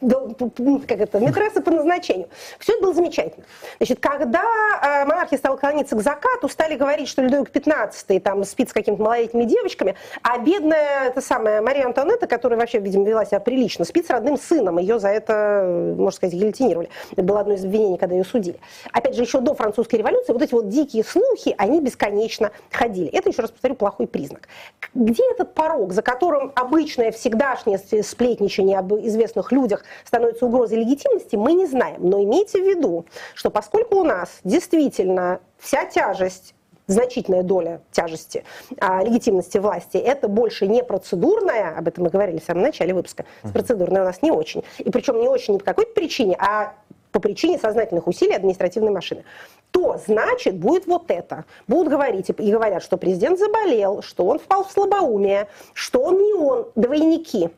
[0.00, 2.28] как это, метресса по назначению.
[2.58, 3.44] Все это было замечательно.
[3.78, 8.68] Значит, когда э, монархия стала клониться к закату, стали говорить, что Людовик XV там спит
[8.68, 13.40] с какими-то малолетними девочками, а бедная, это самая Мария Антуанетта, которая вообще, видимо, вела себя
[13.40, 14.78] прилично, спит с родным сыном.
[14.78, 16.90] Ее за это, можно сказать, гильотинировали.
[17.12, 18.60] Это было одно из обвинений, когда ее судили.
[18.92, 23.08] Опять же, еще до французской революции вот эти вот дикие слухи, они бесконечно ходили.
[23.08, 24.48] Это, еще раз повторю, плохой признак.
[24.94, 31.52] Где этот порог, за которым обычное всегдашнее сплетничание об известных людях становится угрозой легитимности, мы
[31.52, 32.08] не знаем.
[32.08, 36.54] Но имейте в виду, что поскольку у нас действительно вся тяжесть
[36.86, 38.44] значительная доля тяжести
[38.78, 43.24] а, легитимности власти, это больше не процедурная, об этом мы говорили в самом начале выпуска,
[43.42, 44.62] с процедурной у нас не очень.
[44.78, 46.74] И причем не очень не по какой-то причине, а
[47.12, 49.24] по причине сознательных усилий административной машины,
[49.70, 51.44] то значит будет вот это.
[51.66, 56.34] Будут говорить и говорят, что президент заболел, что он впал в слабоумие, что он не
[56.34, 57.50] он, двойники.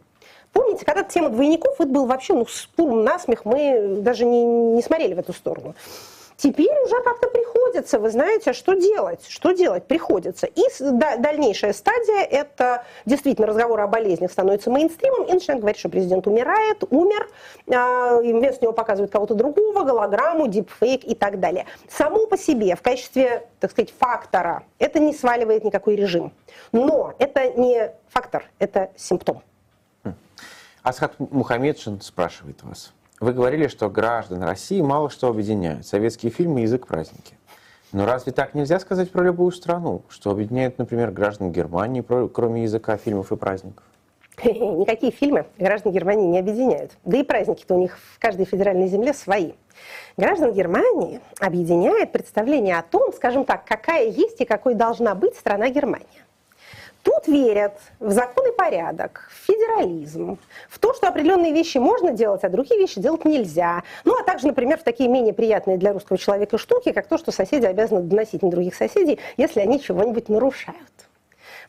[0.53, 5.15] Помните, когда тема двойников, это был вообще ну, спум насмех, мы даже не, не смотрели
[5.15, 5.75] в эту сторону.
[6.39, 9.27] Теперь уже как-то приходится, вы знаете, что делать?
[9.29, 9.87] Что делать?
[9.87, 10.47] Приходится.
[10.47, 16.29] И дальнейшая стадия– это действительно разговор о болезнях становится мейнстримом, и начинают говорить, что президент
[16.29, 17.29] умирает, умер,
[17.69, 21.67] а, и вместо него показывают кого-то другого, голограмму, дипфейк и так далее.
[21.91, 26.33] Само по себе, в качестве, так сказать, фактора, это не сваливает никакой режим.
[26.71, 29.43] Но это не фактор, это симптом.
[30.89, 32.95] Асхат Мухаммедшин спрашивает вас.
[33.21, 35.87] Вы говорили, что граждан России мало что объединяет.
[35.87, 37.37] Советские фильмы, язык, праздники.
[37.93, 40.01] Но разве так нельзя сказать про любую страну?
[40.09, 43.85] Что объединяет, например, граждан Германии, кроме языка, фильмов и праздников?
[44.43, 46.93] Никакие фильмы граждан Германии не объединяют.
[47.05, 49.53] Да и праздники-то у них в каждой федеральной земле свои.
[50.17, 55.69] Граждан Германии объединяет представление о том, скажем так, какая есть и какой должна быть страна
[55.69, 56.07] Германия.
[57.03, 60.39] Тут верят в закон и порядок, в федерализм,
[60.69, 63.83] в то, что определенные вещи можно делать, а другие вещи делать нельзя.
[64.05, 67.31] Ну, а также, например, в такие менее приятные для русского человека штуки, как то, что
[67.31, 70.77] соседи обязаны доносить на других соседей, если они чего-нибудь нарушают.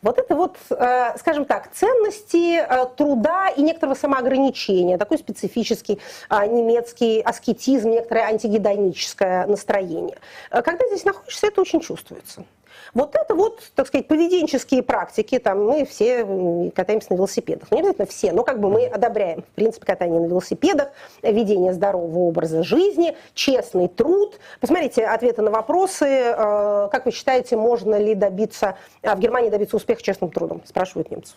[0.02, 6.00] Вот это вот, э, скажем так, ценности э, труда и некоторого самоограничения, такой специфический
[6.30, 10.18] э, немецкий аскетизм, некоторое антигедоническое настроение.
[10.50, 12.46] Когда здесь находишься, это очень чувствуется.
[12.94, 17.72] Вот это вот, так сказать, поведенческие практики, там мы все катаемся на велосипедах.
[17.72, 20.90] Не обязательно все, но как бы мы одобряем, в принципе, катание на велосипедах,
[21.22, 24.40] ведение здорового образа жизни, честный труд.
[24.60, 26.06] Посмотрите ответы на вопросы.
[26.06, 30.62] Э, как вы считаете, можно ли добиться, э, в Германии добиться успеха честным трудом?
[30.66, 31.36] Спрашивают немцев.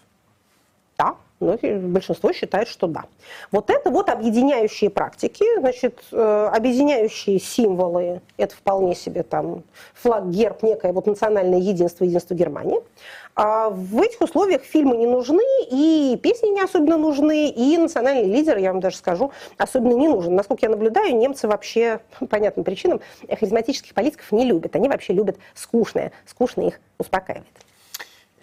[0.98, 3.04] Да, но большинство считает, что да.
[3.50, 9.62] Вот это вот объединяющие практики, значит, э, объединяющие символы, это вполне себе там
[9.94, 12.80] флаг, герб, некое вот национальное единство, единство Германии.
[13.34, 18.58] А в этих условиях фильмы не нужны, и песни не особенно нужны, и национальный лидер,
[18.58, 20.34] я вам даже скажу, особенно не нужен.
[20.34, 24.76] Насколько я наблюдаю, немцы вообще, по понятным причинам, харизматических политиков не любят.
[24.76, 26.12] Они вообще любят скучное.
[26.26, 27.46] Скучное их успокаивает.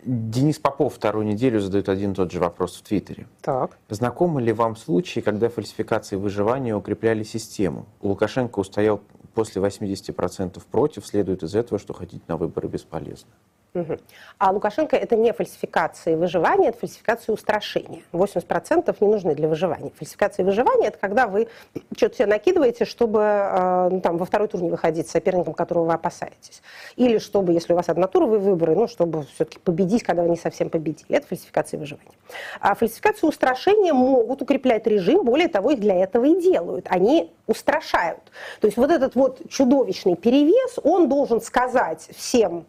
[0.03, 3.27] Денис Попов вторую неделю задает один и тот же вопрос в Твиттере.
[3.41, 3.77] Так.
[3.89, 7.85] Знакомы ли вам случаи, когда фальсификации выживания укрепляли систему?
[8.01, 9.01] Лукашенко устоял
[9.33, 13.29] после 80% против, следует из этого, что ходить на выборы бесполезно.
[13.75, 13.97] Угу.
[14.39, 18.01] А Лукашенко это не фальсификация выживания, это фальсификация устрашения.
[18.13, 19.91] 80% не нужны для выживания.
[19.95, 21.47] Фальсификация выживания это когда вы
[21.95, 25.85] что-то себе накидываете, чтобы э, ну, там, во второй тур не выходить с соперником, которого
[25.85, 26.63] вы опасаетесь.
[26.95, 30.69] Или чтобы, если у вас однотуровые выборы, ну, чтобы все-таки победить, когда вы не совсем
[30.69, 31.17] победили.
[31.17, 32.11] Это фальсификация выживания.
[32.59, 36.87] А фальсификация устрашения могут укреплять режим, более того, их для этого и делают.
[36.89, 38.31] Они устрашают.
[38.61, 42.65] То есть вот этот вот чудовищный перевес, он должен сказать всем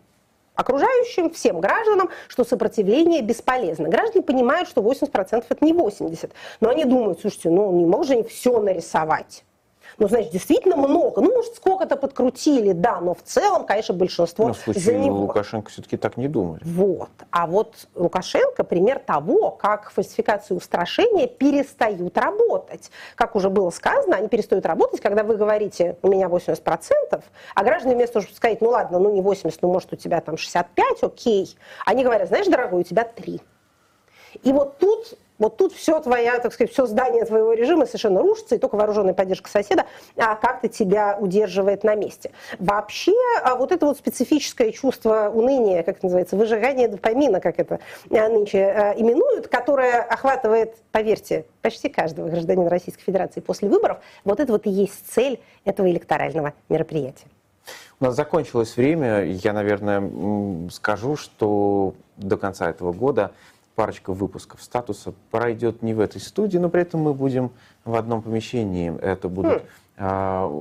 [0.61, 3.88] окружающим, всем гражданам, что сопротивление бесполезно.
[3.88, 6.30] Граждане понимают, что 80% это не 80%,
[6.61, 9.44] но они думают, слушайте, ну не могут же все нарисовать.
[9.99, 11.20] Ну, значит, действительно много.
[11.20, 15.20] Ну, может, сколько-то подкрутили, да, но в целом, конечно, большинство но в случае за него.
[15.20, 16.61] Лукашенко все-таки так не думали.
[16.64, 17.11] Вот.
[17.30, 22.91] А вот Лукашенко пример того, как фальсификации устрашения перестают работать.
[23.14, 27.22] Как уже было сказано, они перестают работать, когда вы говорите, у меня 80%,
[27.55, 30.20] а граждане вместо того, чтобы сказать, ну ладно, ну не 80, ну может у тебя
[30.20, 33.41] там 65, окей, они говорят, знаешь, дорогой, у тебя 3.
[34.43, 38.55] И вот тут вот тут все твоя, так сказать, все здание твоего режима совершенно рушится,
[38.55, 42.31] и только вооруженная поддержка соседа а как-то тебя удерживает на месте.
[42.59, 47.81] Вообще, а вот это вот специфическое чувство уныния, как это называется, выжигание допамина, как это
[48.11, 54.53] а, нынче именуют, которое охватывает, поверьте, почти каждого гражданина Российской Федерации после выборов, вот это
[54.53, 57.26] вот и есть цель этого электорального мероприятия.
[57.99, 59.24] У нас закончилось время.
[59.24, 63.33] Я, наверное, скажу, что до конца этого года
[63.74, 67.50] парочка выпусков статуса пройдет не в этой студии, но при этом мы будем
[67.84, 68.96] в одном помещении.
[69.00, 69.66] Это будут э,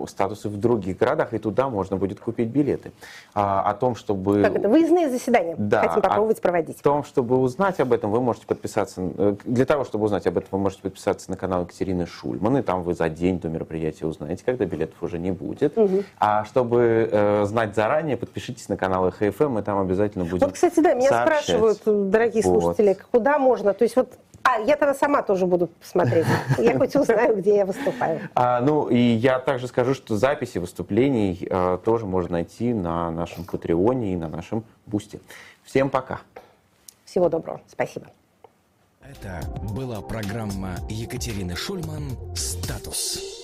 [0.08, 2.92] статусы в других городах, и туда можно будет купить билеты.
[3.34, 4.42] А, о том, чтобы...
[4.42, 4.68] Как это?
[4.68, 6.80] Выездные заседания да, хотим попробовать проводить.
[6.80, 9.02] О том, чтобы узнать об этом, вы можете подписаться...
[9.18, 12.62] Э, для того, чтобы узнать об этом, вы можете подписаться на канал Екатерины Шульман, и
[12.62, 15.78] там вы за день до мероприятия узнаете, когда билетов уже не будет.
[15.78, 16.04] Угу.
[16.20, 20.80] А чтобы э, знать заранее, подпишитесь на канал ХФМ, и там обязательно будет Вот, кстати,
[20.80, 21.44] да, меня сообщать.
[21.44, 22.62] спрашивают, дорогие Вот.
[22.62, 23.74] слушатели, куда можно?
[23.74, 24.10] То есть вот
[24.50, 26.26] а, я тогда сама тоже буду смотреть.
[26.58, 28.30] Я хоть узнаю, где я выступаю.
[28.36, 33.46] А, ну, и я также скажу, что записи выступлений а, тоже можно найти на нашем
[33.46, 35.20] Патреоне и на нашем Бусте.
[35.64, 36.22] Всем пока.
[37.06, 37.62] Всего доброго.
[37.68, 38.08] Спасибо.
[39.02, 39.42] Это
[39.74, 43.39] была программа Екатерины Шульман «Статус».